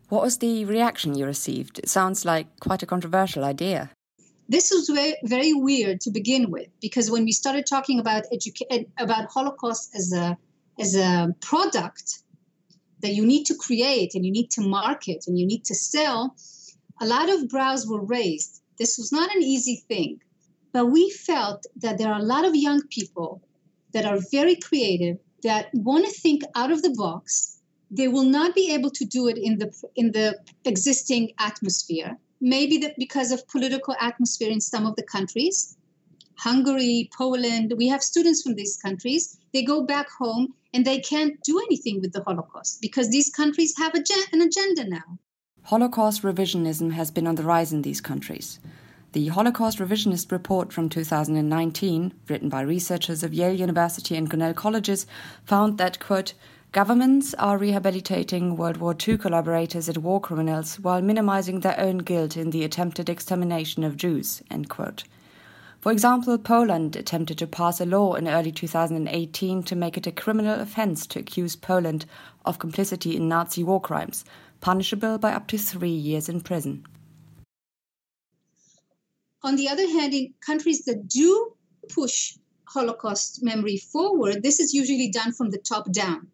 What 0.09 0.23
was 0.23 0.39
the 0.39 0.65
reaction 0.65 1.15
you 1.15 1.25
received? 1.25 1.79
It 1.79 1.87
sounds 1.87 2.25
like 2.25 2.59
quite 2.59 2.83
a 2.83 2.85
controversial 2.85 3.45
idea 3.45 3.91
this 4.49 4.71
was 4.71 4.89
very, 5.23 5.53
weird 5.53 6.01
to 6.01 6.09
begin 6.09 6.49
with 6.49 6.67
because 6.81 7.11
when 7.11 7.23
we 7.23 7.31
started 7.31 7.65
talking 7.67 7.99
about 7.99 8.23
educa- 8.33 8.87
about 8.97 9.29
Holocaust 9.29 9.95
as 9.95 10.11
a 10.11 10.37
as 10.79 10.95
a 10.95 11.35
product 11.39 12.23
that 13.01 13.13
you 13.13 13.25
need 13.25 13.45
to 13.45 13.55
create 13.55 14.15
and 14.15 14.25
you 14.25 14.31
need 14.31 14.49
to 14.51 14.61
market 14.61 15.25
and 15.27 15.37
you 15.37 15.45
need 15.45 15.63
to 15.65 15.75
sell, 15.75 16.35
a 16.99 17.05
lot 17.05 17.29
of 17.29 17.47
brows 17.47 17.85
were 17.87 18.03
raised. 18.03 18.61
This 18.79 18.97
was 18.97 19.11
not 19.11 19.33
an 19.35 19.43
easy 19.43 19.83
thing, 19.87 20.19
but 20.73 20.87
we 20.87 21.11
felt 21.11 21.65
that 21.77 21.97
there 21.97 22.11
are 22.11 22.19
a 22.19 22.31
lot 22.33 22.45
of 22.45 22.55
young 22.55 22.81
people 22.87 23.41
that 23.93 24.05
are 24.05 24.19
very 24.31 24.55
creative 24.55 25.17
that 25.43 25.69
want 25.73 26.05
to 26.05 26.11
think 26.11 26.41
out 26.55 26.71
of 26.71 26.81
the 26.81 26.95
box. 26.97 27.61
They 27.91 28.07
will 28.07 28.29
not 28.39 28.55
be 28.55 28.73
able 28.73 28.91
to 28.91 29.05
do 29.05 29.27
it 29.27 29.37
in 29.37 29.59
the 29.59 29.69
in 29.95 30.11
the 30.11 30.39
existing 30.65 31.33
atmosphere 31.39 32.17
maybe 32.41 32.77
that 32.77 32.95
because 32.97 33.31
of 33.31 33.47
political 33.47 33.95
atmosphere 33.99 34.49
in 34.49 34.61
some 34.61 34.85
of 34.85 34.95
the 34.95 35.03
countries 35.03 35.75
hungary 36.37 37.09
poland 37.17 37.73
we 37.77 37.87
have 37.87 38.01
students 38.01 38.41
from 38.41 38.55
these 38.55 38.77
countries 38.77 39.37
they 39.53 39.63
go 39.63 39.83
back 39.83 40.09
home 40.09 40.53
and 40.73 40.85
they 40.85 40.99
can't 40.99 41.41
do 41.43 41.59
anything 41.59 42.01
with 42.01 42.13
the 42.13 42.23
holocaust 42.23 42.81
because 42.81 43.09
these 43.09 43.29
countries 43.29 43.77
have 43.77 43.93
an 43.95 44.41
agenda 44.41 44.87
now. 44.87 45.17
Holocaust 45.63 46.21
revisionism 46.23 46.93
has 46.93 47.11
been 47.11 47.27
on 47.27 47.35
the 47.35 47.43
rise 47.43 47.73
in 47.73 47.81
these 47.81 48.01
countries. 48.01 48.59
The 49.11 49.27
holocaust 49.27 49.79
revisionist 49.79 50.31
report 50.31 50.71
from 50.71 50.87
2019 50.87 52.13
written 52.27 52.49
by 52.49 52.61
researchers 52.61 53.23
of 53.23 53.33
yale 53.33 53.53
university 53.53 54.15
and 54.15 54.29
grinnell 54.29 54.53
colleges 54.53 55.07
found 55.45 55.77
that 55.79 55.99
quote 55.99 56.33
Governments 56.71 57.33
are 57.39 57.57
rehabilitating 57.57 58.55
World 58.55 58.77
War 58.77 58.95
II 58.95 59.17
collaborators 59.17 59.89
and 59.89 59.97
war 59.97 60.21
criminals 60.21 60.79
while 60.79 61.01
minimizing 61.01 61.61
their 61.61 61.79
own 61.79 61.97
guilt 61.97 62.37
in 62.37 62.51
the 62.51 62.63
attempted 62.63 63.09
extermination 63.09 63.83
of 63.83 63.97
Jews. 63.97 64.43
For 65.79 65.91
example, 65.91 66.37
Poland 66.37 66.95
attempted 66.95 67.39
to 67.39 67.47
pass 67.47 67.81
a 67.81 67.87
law 67.87 68.13
in 68.13 68.27
early 68.27 68.51
2018 68.51 69.63
to 69.63 69.75
make 69.75 69.97
it 69.97 70.05
a 70.05 70.11
criminal 70.11 70.59
offense 70.59 71.07
to 71.07 71.19
accuse 71.19 71.55
Poland 71.55 72.05
of 72.45 72.59
complicity 72.59 73.15
in 73.15 73.27
Nazi 73.27 73.63
war 73.63 73.81
crimes, 73.81 74.23
punishable 74.61 75.17
by 75.17 75.33
up 75.33 75.47
to 75.47 75.57
three 75.57 75.89
years 75.89 76.29
in 76.29 76.39
prison. 76.39 76.85
On 79.41 79.55
the 79.55 79.69
other 79.69 79.87
hand, 79.87 80.13
in 80.13 80.35
countries 80.39 80.85
that 80.85 81.07
do 81.07 81.55
push 81.87 82.37
Holocaust 82.65 83.41
memory 83.41 83.77
forward, 83.77 84.43
this 84.43 84.59
is 84.59 84.71
usually 84.71 85.09
done 85.09 85.31
from 85.31 85.49
the 85.49 85.57
top 85.57 85.91
down. 85.91 86.27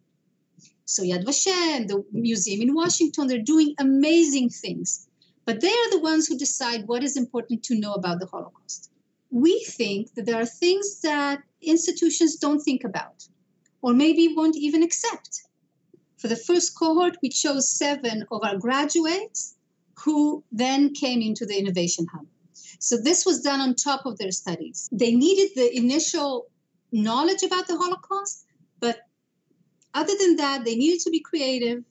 So 0.86 1.04
Yad 1.04 1.26
Vashem, 1.26 1.88
the 1.88 2.04
museum 2.12 2.62
in 2.62 2.74
Washington, 2.74 3.28
they're 3.28 3.40
doing 3.40 3.76
amazing 3.80 4.50
things. 4.50 5.08
But 5.46 5.62
they 5.62 5.72
are 5.72 5.92
the 5.92 6.00
ones 6.00 6.28
who 6.28 6.38
decide 6.38 6.88
what 6.88 7.04
is 7.04 7.18
important 7.18 7.64
to 7.64 7.80
know 7.80 7.94
about 7.94 8.20
the 8.20 8.26
Holocaust. 8.26 8.92
We 9.32 9.64
think 9.64 10.14
that 10.14 10.26
there 10.26 10.40
are 10.42 10.46
things 10.46 11.02
that 11.02 11.44
institutions 11.62 12.36
don't 12.38 12.60
think 12.60 12.84
about, 12.84 13.28
or 13.82 13.94
maybe 13.94 14.34
won't 14.36 14.56
even 14.56 14.84
accept. 14.84 15.44
For 16.18 16.28
the 16.28 16.36
first 16.36 16.78
cohort, 16.78 17.18
we 17.22 17.30
chose 17.30 17.70
seven 17.70 18.26
of 18.32 18.44
our 18.44 18.58
graduates 18.58 19.56
who 20.00 20.44
then 20.52 20.94
came 20.94 21.22
into 21.22 21.46
the 21.46 21.58
Innovation 21.58 22.08
Hub. 22.14 22.26
So 22.80 22.98
this 22.98 23.26
was 23.26 23.42
done 23.42 23.62
on 23.62 23.76
top 23.76 24.06
of 24.06 24.18
their 24.18 24.32
studies. 24.32 24.90
They 24.92 25.14
needed 25.14 25.52
the 25.56 25.76
initial 25.76 26.48
knowledge 26.92 27.44
about 27.44 27.68
the 27.68 27.78
Holocaust, 27.78 28.45
other 29.96 30.14
than 30.20 30.36
that, 30.36 30.66
they 30.66 30.76
needed 30.76 31.00
to 31.06 31.10
be 31.10 31.22
creative. 31.22 31.84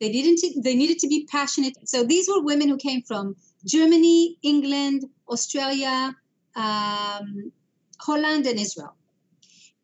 They 0.00 0.10
to, 0.10 0.60
they 0.62 0.74
needed 0.74 0.98
to 1.00 1.08
be 1.08 1.26
passionate. 1.30 1.74
So 1.84 2.04
these 2.04 2.28
were 2.28 2.42
women 2.42 2.68
who 2.68 2.78
came 2.78 3.02
from 3.02 3.36
Germany, 3.66 4.38
England, 4.42 5.04
Australia, 5.28 6.14
um, 6.56 7.52
Holland, 8.00 8.46
and 8.46 8.58
Israel. 8.58 8.94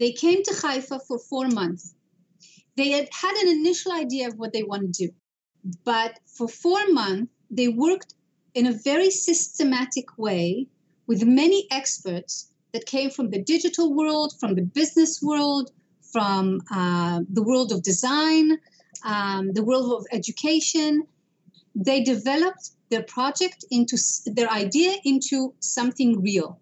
They 0.00 0.12
came 0.12 0.42
to 0.42 0.54
Haifa 0.62 1.00
for 1.06 1.18
four 1.18 1.48
months. 1.48 1.94
They 2.76 2.90
had 2.90 3.08
had 3.12 3.34
an 3.42 3.48
initial 3.48 3.92
idea 3.92 4.28
of 4.28 4.38
what 4.38 4.52
they 4.52 4.62
want 4.62 4.82
to 4.82 5.06
do, 5.06 5.14
but 5.84 6.18
for 6.26 6.48
four 6.48 6.88
months, 6.88 7.30
they 7.50 7.68
worked 7.68 8.14
in 8.54 8.66
a 8.66 8.72
very 8.72 9.10
systematic 9.10 10.18
way 10.18 10.66
with 11.06 11.24
many 11.24 11.66
experts 11.70 12.48
that 12.72 12.86
came 12.86 13.10
from 13.10 13.30
the 13.30 13.42
digital 13.42 13.92
world, 13.92 14.34
from 14.40 14.54
the 14.54 14.62
business 14.62 15.22
world, 15.22 15.70
from 16.14 16.60
uh, 16.70 17.20
the 17.28 17.42
world 17.42 17.72
of 17.72 17.82
design, 17.82 18.46
um, 19.04 19.52
the 19.52 19.64
world 19.64 19.90
of 19.98 20.06
education. 20.12 21.02
They 21.74 22.04
developed 22.04 22.70
their 22.88 23.02
project 23.02 23.64
into 23.72 23.96
their 24.26 24.48
idea 24.48 24.92
into 25.04 25.54
something 25.58 26.22
real. 26.22 26.60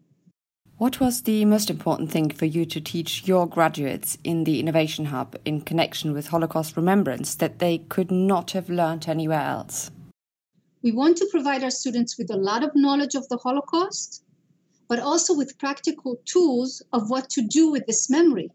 What 0.78 1.00
was 1.00 1.22
the 1.22 1.44
most 1.44 1.68
important 1.68 2.10
thing 2.10 2.30
for 2.30 2.46
you 2.46 2.64
to 2.64 2.80
teach 2.80 3.28
your 3.28 3.46
graduates 3.46 4.16
in 4.24 4.44
the 4.44 4.58
Innovation 4.58 5.04
Hub 5.14 5.36
in 5.44 5.60
connection 5.60 6.14
with 6.14 6.28
Holocaust 6.28 6.74
remembrance 6.74 7.34
that 7.34 7.58
they 7.58 7.76
could 7.94 8.10
not 8.10 8.52
have 8.52 8.70
learned 8.70 9.06
anywhere 9.06 9.46
else? 9.56 9.90
We 10.82 10.92
want 10.92 11.18
to 11.18 11.28
provide 11.30 11.62
our 11.62 11.70
students 11.70 12.16
with 12.16 12.30
a 12.30 12.42
lot 12.48 12.64
of 12.64 12.70
knowledge 12.74 13.14
of 13.14 13.28
the 13.28 13.36
Holocaust, 13.36 14.24
but 14.88 14.98
also 14.98 15.36
with 15.36 15.58
practical 15.58 16.16
tools 16.24 16.82
of 16.94 17.10
what 17.10 17.28
to 17.30 17.42
do 17.42 17.70
with 17.70 17.84
this 17.86 18.08
memory 18.08 18.50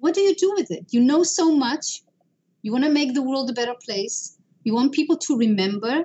what 0.00 0.14
do 0.14 0.20
you 0.20 0.34
do 0.34 0.52
with 0.54 0.70
it? 0.70 0.86
You 0.90 1.00
know 1.00 1.22
so 1.22 1.54
much. 1.54 2.02
You 2.62 2.72
want 2.72 2.84
to 2.84 2.90
make 2.90 3.14
the 3.14 3.22
world 3.22 3.50
a 3.50 3.52
better 3.52 3.74
place. 3.84 4.36
You 4.64 4.74
want 4.74 4.92
people 4.92 5.16
to 5.16 5.36
remember. 5.36 6.04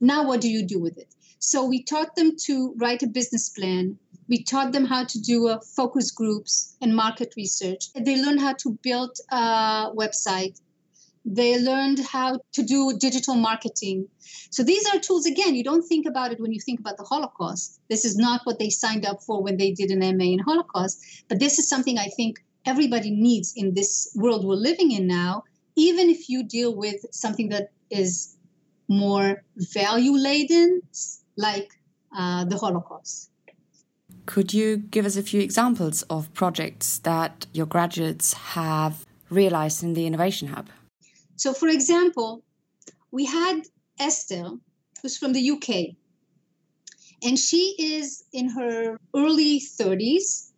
Now, 0.00 0.26
what 0.26 0.40
do 0.40 0.48
you 0.48 0.64
do 0.66 0.78
with 0.78 0.98
it? 0.98 1.14
So, 1.38 1.64
we 1.64 1.82
taught 1.82 2.14
them 2.16 2.32
to 2.46 2.74
write 2.78 3.02
a 3.02 3.06
business 3.06 3.48
plan. 3.48 3.98
We 4.28 4.44
taught 4.44 4.72
them 4.72 4.84
how 4.84 5.04
to 5.04 5.20
do 5.20 5.48
uh, 5.48 5.60
focus 5.60 6.10
groups 6.10 6.76
and 6.80 6.94
market 6.94 7.34
research. 7.36 7.92
They 7.94 8.22
learned 8.22 8.40
how 8.40 8.54
to 8.54 8.78
build 8.82 9.16
a 9.30 9.90
website. 9.94 10.60
They 11.24 11.60
learned 11.60 12.00
how 12.00 12.40
to 12.52 12.62
do 12.62 12.96
digital 12.98 13.34
marketing. 13.34 14.08
So 14.50 14.62
these 14.62 14.86
are 14.88 14.98
tools, 14.98 15.26
again, 15.26 15.54
you 15.54 15.64
don't 15.64 15.82
think 15.82 16.06
about 16.06 16.32
it 16.32 16.40
when 16.40 16.52
you 16.52 16.60
think 16.60 16.80
about 16.80 16.96
the 16.96 17.04
Holocaust. 17.04 17.80
This 17.90 18.04
is 18.04 18.16
not 18.16 18.40
what 18.44 18.58
they 18.58 18.70
signed 18.70 19.04
up 19.04 19.22
for 19.22 19.42
when 19.42 19.56
they 19.56 19.72
did 19.72 19.90
an 19.90 20.00
MA 20.16 20.24
in 20.24 20.38
Holocaust, 20.38 21.24
but 21.28 21.38
this 21.38 21.58
is 21.58 21.68
something 21.68 21.98
I 21.98 22.08
think 22.16 22.40
everybody 22.66 23.10
needs 23.10 23.52
in 23.56 23.74
this 23.74 24.12
world 24.14 24.44
we're 24.44 24.54
living 24.54 24.92
in 24.92 25.06
now, 25.06 25.44
even 25.76 26.10
if 26.10 26.28
you 26.28 26.42
deal 26.42 26.74
with 26.74 27.04
something 27.10 27.48
that 27.50 27.70
is 27.90 28.36
more 28.88 29.42
value 29.56 30.12
laden, 30.12 30.82
like 31.36 31.70
uh, 32.16 32.44
the 32.44 32.58
Holocaust. 32.58 33.30
Could 34.26 34.52
you 34.52 34.76
give 34.76 35.06
us 35.06 35.16
a 35.16 35.22
few 35.22 35.40
examples 35.40 36.02
of 36.04 36.32
projects 36.34 36.98
that 36.98 37.46
your 37.52 37.66
graduates 37.66 38.32
have 38.32 39.06
realized 39.28 39.82
in 39.82 39.94
the 39.94 40.06
Innovation 40.06 40.48
Hub? 40.48 40.68
So, 41.36 41.52
for 41.54 41.68
example, 41.68 42.42
we 43.10 43.24
had 43.24 43.62
Esther, 43.98 44.50
who's 45.00 45.16
from 45.16 45.32
the 45.32 45.50
UK, 45.50 45.96
and 47.22 47.38
she 47.38 47.74
is 47.78 48.24
in 48.32 48.48
her 48.50 48.98
early 49.14 49.60
30s, 49.60 50.49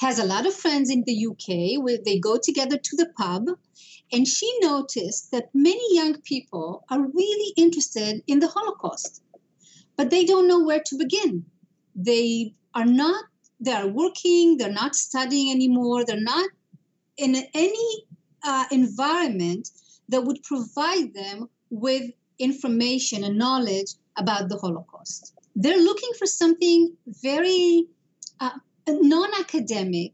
has 0.00 0.18
a 0.18 0.24
lot 0.24 0.46
of 0.46 0.54
friends 0.54 0.88
in 0.88 1.04
the 1.06 1.26
UK 1.26 1.82
where 1.84 1.98
they 2.02 2.18
go 2.18 2.38
together 2.42 2.78
to 2.78 2.96
the 2.96 3.10
pub. 3.18 3.48
And 4.12 4.26
she 4.26 4.50
noticed 4.62 5.30
that 5.30 5.50
many 5.52 5.94
young 5.94 6.20
people 6.22 6.84
are 6.90 7.02
really 7.02 7.52
interested 7.56 8.22
in 8.26 8.40
the 8.40 8.48
Holocaust, 8.48 9.22
but 9.96 10.08
they 10.08 10.24
don't 10.24 10.48
know 10.48 10.64
where 10.64 10.82
to 10.86 10.96
begin. 10.96 11.44
They 11.94 12.54
are 12.74 12.86
not, 12.86 13.24
they 13.60 13.72
are 13.72 13.88
working, 13.88 14.56
they're 14.56 14.72
not 14.72 14.94
studying 14.94 15.50
anymore, 15.50 16.04
they're 16.06 16.28
not 16.34 16.48
in 17.18 17.36
any 17.52 18.04
uh, 18.42 18.64
environment 18.70 19.68
that 20.08 20.24
would 20.24 20.42
provide 20.42 21.12
them 21.12 21.48
with 21.68 22.10
information 22.38 23.22
and 23.22 23.36
knowledge 23.36 23.92
about 24.16 24.48
the 24.48 24.56
Holocaust. 24.56 25.34
They're 25.54 25.76
looking 25.76 26.10
for 26.18 26.26
something 26.26 26.96
very 27.06 27.84
uh, 28.40 28.50
non 28.92 29.30
academic, 29.38 30.12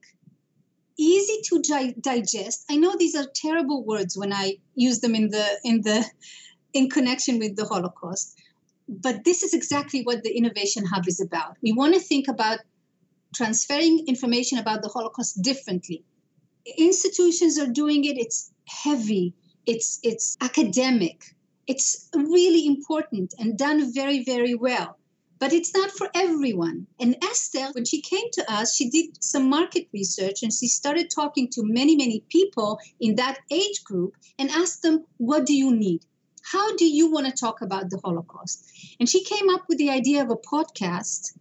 easy 0.99 1.41
to 1.45 1.63
di- 1.63 1.95
digest. 2.01 2.65
I 2.71 2.77
know 2.77 2.97
these 2.97 3.15
are 3.15 3.27
terrible 3.35 3.85
words 3.85 4.17
when 4.17 4.33
I 4.33 4.59
use 4.75 5.01
them 5.01 5.15
in 5.15 5.31
the 5.31 5.47
in 5.65 5.83
the 5.83 6.05
in 6.73 6.91
connection 6.91 7.39
with 7.39 7.57
the 7.57 7.65
Holocaust, 7.65 8.39
but 8.89 9.25
this 9.25 9.43
is 9.43 9.55
exactly 9.55 10.03
what 10.03 10.23
the 10.23 10.37
Innovation 10.37 10.85
Hub 10.85 11.09
is 11.09 11.21
about. 11.21 11.57
We 11.63 11.73
want 11.73 11.95
to 11.95 12.01
think 12.01 12.29
about 12.29 12.59
transferring 13.35 14.05
information 14.07 14.59
about 14.59 14.83
the 14.83 14.89
Holocaust 14.89 15.43
differently. 15.43 16.05
Institutions 16.79 17.59
are 17.59 17.67
doing 17.67 18.05
it, 18.05 18.19
it's 18.19 18.53
heavy, 18.67 19.35
it's, 19.67 20.01
it's 20.03 20.37
academic, 20.41 21.23
it's 21.67 22.09
really 22.15 22.67
important 22.67 23.35
and 23.39 23.59
done 23.59 23.93
very, 23.93 24.25
very 24.25 24.55
well. 24.55 24.99
But 25.39 25.53
it's 25.53 25.75
not 25.75 25.91
for 25.91 26.09
everyone. 26.15 26.87
And 26.99 27.17
Esther, 27.23 27.69
when 27.73 27.85
she 27.85 28.01
came 28.01 28.31
to 28.33 28.53
us, 28.53 28.75
she 28.75 28.89
did 28.89 29.23
some 29.23 29.51
market 29.51 29.87
research 29.93 30.43
and 30.43 30.53
she 30.53 30.67
started 30.67 31.11
talking 31.11 31.49
to 31.51 31.63
many, 31.63 31.95
many 31.95 32.25
people 32.29 32.79
in 33.01 33.17
that 33.17 33.39
age 33.51 33.85
group 33.85 34.17
and 34.39 34.51
asked 34.51 34.83
them, 34.83 35.05
What 35.19 35.45
do 35.45 35.55
you 35.55 35.75
need? 35.75 36.07
How 36.43 36.75
do 36.77 36.87
you 36.87 37.11
want 37.11 37.27
to 37.27 37.33
talk 37.33 37.61
about 37.61 37.91
the 37.91 38.01
Holocaust? 38.05 38.71
And 38.99 39.09
she 39.09 39.25
came 39.25 39.51
up 39.51 39.65
with 39.69 39.79
the 39.79 39.91
idea 39.91 40.23
of 40.23 40.31
a 40.31 40.37
podcast 40.37 41.37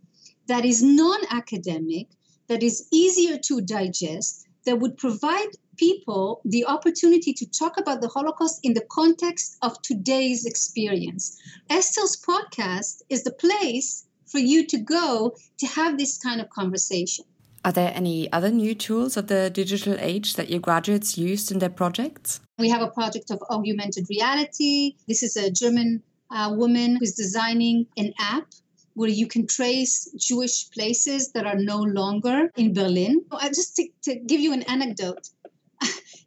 that 0.47 0.65
is 0.65 0.81
non 0.81 1.19
academic, 1.29 2.07
that 2.47 2.63
is 2.63 2.87
easier 2.91 3.37
to 3.37 3.61
digest, 3.61 4.47
that 4.65 4.79
would 4.79 4.97
provide 4.97 5.49
people 5.77 6.41
the 6.45 6.65
opportunity 6.65 7.33
to 7.33 7.45
talk 7.49 7.77
about 7.77 8.01
the 8.01 8.07
Holocaust 8.07 8.59
in 8.63 8.73
the 8.73 8.85
context 8.89 9.57
of 9.61 9.81
today's 9.81 10.45
experience. 10.45 11.39
Esther's 11.69 12.17
podcast 12.17 13.01
is 13.09 13.23
the 13.23 13.31
place 13.31 14.05
for 14.25 14.39
you 14.39 14.65
to 14.67 14.77
go 14.77 15.35
to 15.57 15.67
have 15.67 15.97
this 15.97 16.17
kind 16.17 16.41
of 16.41 16.49
conversation. 16.49 17.25
Are 17.63 17.71
there 17.71 17.91
any 17.95 18.31
other 18.31 18.51
new 18.51 18.75
tools 18.75 19.17
of 19.17 19.27
the 19.27 19.49
digital 19.49 19.95
age 19.99 20.35
that 20.35 20.49
your 20.49 20.59
graduates 20.59 21.17
used 21.17 21.51
in 21.51 21.59
their 21.59 21.69
projects? 21.69 22.39
We 22.59 22.69
have 22.69 22.81
a 22.81 22.89
project 22.89 23.31
of 23.31 23.41
augmented 23.49 24.05
reality. 24.09 24.95
This 25.07 25.23
is 25.23 25.35
a 25.35 25.49
German 25.49 26.03
uh, 26.29 26.53
woman 26.55 26.97
who's 26.97 27.13
designing 27.13 27.87
an 27.97 28.13
app 28.19 28.45
where 28.93 29.09
you 29.09 29.27
can 29.27 29.45
trace 29.45 30.09
Jewish 30.17 30.69
places 30.71 31.31
that 31.33 31.45
are 31.45 31.57
no 31.57 31.79
longer 31.79 32.49
in 32.55 32.73
Berlin. 32.73 33.25
I 33.31 33.49
just 33.49 33.75
to, 33.75 33.87
to 34.03 34.15
give 34.15 34.39
you 34.39 34.53
an 34.53 34.63
anecdote. 34.63 35.29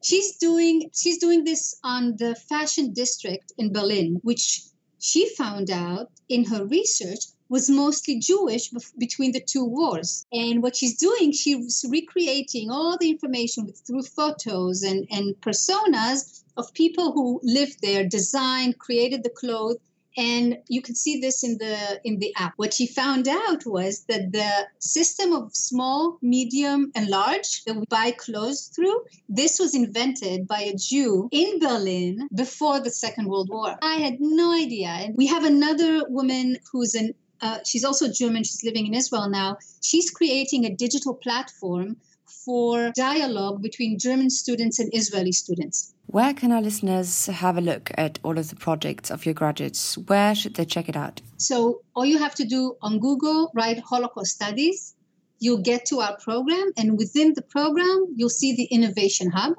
She's 0.03 0.37
doing 0.37 0.91
she's 0.95 1.19
doing 1.19 1.45
this 1.45 1.75
on 1.83 2.17
the 2.17 2.35
fashion 2.35 2.93
district 2.93 3.53
in 3.59 3.73
Berlin, 3.73 4.21
which 4.23 4.63
she 4.99 5.29
found 5.35 5.71
out 5.71 6.11
in 6.29 6.45
her 6.45 6.65
research 6.65 7.25
was 7.49 7.71
mostly 7.71 8.19
Jewish 8.19 8.71
between 8.99 9.33
the 9.33 9.41
two 9.41 9.65
wars. 9.65 10.27
And 10.33 10.63
what 10.63 10.77
she's 10.77 10.99
doing, 10.99 11.33
she's 11.33 11.85
recreating 11.89 12.71
all 12.71 12.99
the 12.99 13.11
information 13.11 13.65
with, 13.65 13.79
through 13.87 14.03
photos 14.03 14.83
and, 14.83 15.07
and 15.11 15.35
personas 15.41 16.43
of 16.57 16.75
people 16.75 17.13
who 17.13 17.41
lived 17.43 17.81
there, 17.81 18.05
designed, 18.05 18.79
created 18.79 19.23
the 19.23 19.31
clothes, 19.31 19.79
and 20.19 20.59
you 20.67 20.83
can 20.83 20.97
see 20.97 21.21
this 21.21 21.45
in 21.45 21.59
the 21.59 22.01
in 22.05 22.19
the 22.19 22.35
app. 22.37 22.55
What 22.57 22.75
she 22.75 22.87
found 22.89 23.29
out 23.29 23.65
was 23.65 24.05
that 24.09 24.33
the 24.33 24.51
system 24.81 25.33
of 25.33 25.55
small 25.55 26.19
medium 26.21 26.91
and 26.97 27.09
large 27.09 27.63
that 27.65 27.77
we 27.77 27.87
buy 27.87 28.11
clothes 28.11 28.71
through 28.75 29.05
this 29.29 29.61
was 29.61 29.77
invented 29.77 30.49
by 30.49 30.61
a 30.63 30.75
jew 30.75 31.29
in 31.31 31.61
berlin 31.61 32.29
before 32.35 32.81
the 32.81 32.91
second 32.91 33.29
world 33.29 33.49
war. 33.49 33.77
I 33.81 33.97
had 34.07 34.17
no 34.19 34.53
idea. 34.53 34.89
And 34.89 35.17
we 35.17 35.27
have 35.29 35.45
another 35.45 36.03
woman 36.09 36.59
who's 36.73 36.95
an 36.95 37.15
uh, 37.41 37.59
she's 37.65 37.85
also 37.85 38.11
german. 38.11 38.43
She's 38.43 38.65
living 38.65 38.89
in 38.89 38.95
israel 38.95 39.31
now. 39.31 39.59
She's 39.81 40.11
creating 40.11 40.65
a 40.65 40.75
digital 40.75 41.15
platform 41.15 41.97
for 42.45 42.91
dialogue 42.97 43.63
between 43.63 43.99
german 43.99 44.31
students 44.31 44.79
and 44.79 44.91
israeli 44.93 45.33
students 45.33 45.95
where 46.09 46.33
can 46.33 46.53
our 46.53 46.63
listeners 46.63 47.27
have 47.27 47.59
a 47.59 47.61
look 47.61 47.91
at 47.99 48.19
all 48.23 48.39
of 48.39 48.49
the 48.49 48.57
projects 48.57 49.11
of 49.11 49.27
your 49.27 49.35
graduates? 49.35 49.99
Where 49.99 50.35
should 50.35 50.55
they 50.55 50.65
check 50.65 50.89
it 50.89 50.97
out? 50.97 51.21
So, 51.37 51.83
all 51.95 52.07
you 52.07 52.19
have 52.19 52.35
to 52.37 52.45
do 52.47 52.77
on 52.81 52.99
Google, 52.99 53.51
write 53.55 53.81
Holocaust 53.81 54.35
Studies. 54.35 54.95
You'll 55.39 55.63
get 55.63 55.85
to 55.87 56.01
our 56.01 56.17
program, 56.17 56.73
and 56.79 56.97
within 56.97 57.35
the 57.35 57.43
program, 57.43 58.15
you'll 58.17 58.31
see 58.31 58.57
the 58.57 58.65
Innovation 58.65 59.31
Hub. 59.31 59.53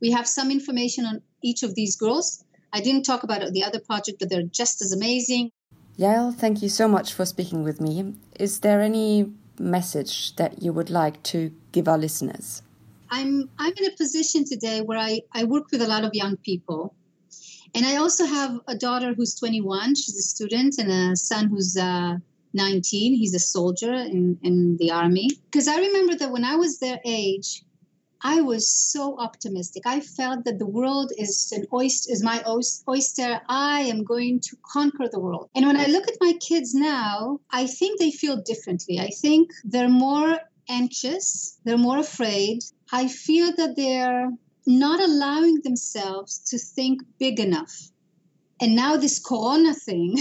We 0.00 0.12
have 0.12 0.28
some 0.28 0.52
information 0.52 1.04
on 1.04 1.20
each 1.42 1.64
of 1.64 1.74
these 1.74 1.96
girls. 1.96 2.44
I 2.72 2.80
didn't 2.80 3.02
talk 3.02 3.24
about 3.24 3.40
the 3.52 3.64
other 3.64 3.80
project, 3.80 4.20
but 4.20 4.30
they're 4.30 4.42
just 4.44 4.82
as 4.82 4.92
amazing. 4.92 5.50
Yael, 5.98 6.32
thank 6.32 6.62
you 6.62 6.68
so 6.68 6.86
much 6.86 7.12
for 7.12 7.26
speaking 7.26 7.64
with 7.64 7.80
me. 7.80 8.14
Is 8.38 8.60
there 8.60 8.80
any 8.80 9.32
message 9.58 10.36
that 10.36 10.62
you 10.62 10.72
would 10.72 10.90
like 10.90 11.22
to 11.24 11.50
give 11.72 11.88
our 11.88 11.98
listeners? 11.98 12.62
I'm 13.10 13.50
I'm 13.58 13.72
in 13.76 13.86
a 13.86 13.96
position 13.96 14.44
today 14.44 14.80
where 14.80 14.98
I, 14.98 15.20
I 15.32 15.44
work 15.44 15.70
with 15.70 15.82
a 15.82 15.88
lot 15.88 16.04
of 16.04 16.14
young 16.14 16.36
people. 16.38 16.94
And 17.74 17.84
I 17.84 17.96
also 17.96 18.24
have 18.24 18.60
a 18.68 18.74
daughter 18.74 19.12
who's 19.12 19.34
21, 19.34 19.96
she's 19.96 20.16
a 20.16 20.22
student, 20.22 20.78
and 20.78 20.90
a 20.90 21.16
son 21.16 21.48
who's 21.48 21.76
uh, 21.76 22.16
19. 22.54 23.14
He's 23.14 23.34
a 23.34 23.38
soldier 23.38 23.92
in, 23.92 24.38
in 24.42 24.76
the 24.78 24.90
army. 24.90 25.28
Because 25.50 25.68
I 25.68 25.78
remember 25.78 26.14
that 26.16 26.30
when 26.30 26.44
I 26.44 26.56
was 26.56 26.78
their 26.78 27.00
age, 27.04 27.62
I 28.22 28.40
was 28.40 28.68
so 28.68 29.18
optimistic. 29.18 29.82
I 29.86 30.00
felt 30.00 30.44
that 30.44 30.58
the 30.58 30.66
world 30.66 31.12
is 31.18 31.52
an 31.54 31.66
oyster, 31.72 32.12
is 32.12 32.22
my 32.22 32.42
oyster. 32.88 33.40
I 33.48 33.80
am 33.82 34.04
going 34.04 34.40
to 34.40 34.56
conquer 34.72 35.08
the 35.08 35.20
world. 35.20 35.50
And 35.54 35.66
when 35.66 35.76
I 35.76 35.86
look 35.86 36.08
at 36.08 36.16
my 36.20 36.32
kids 36.40 36.74
now, 36.74 37.40
I 37.50 37.66
think 37.66 38.00
they 38.00 38.10
feel 38.10 38.38
differently. 38.38 38.98
I 38.98 39.08
think 39.08 39.50
they're 39.64 39.88
more 39.88 40.38
anxious, 40.68 41.58
they're 41.64 41.78
more 41.78 41.98
afraid, 41.98 42.64
I 42.92 43.08
feel 43.08 43.52
that 43.56 43.74
they're 43.74 44.30
not 44.66 45.00
allowing 45.00 45.60
themselves 45.62 46.38
to 46.50 46.58
think 46.58 47.02
big 47.18 47.40
enough. 47.40 47.90
And 48.60 48.76
now, 48.76 48.96
this 48.96 49.18
corona 49.18 49.74
thing, 49.74 50.16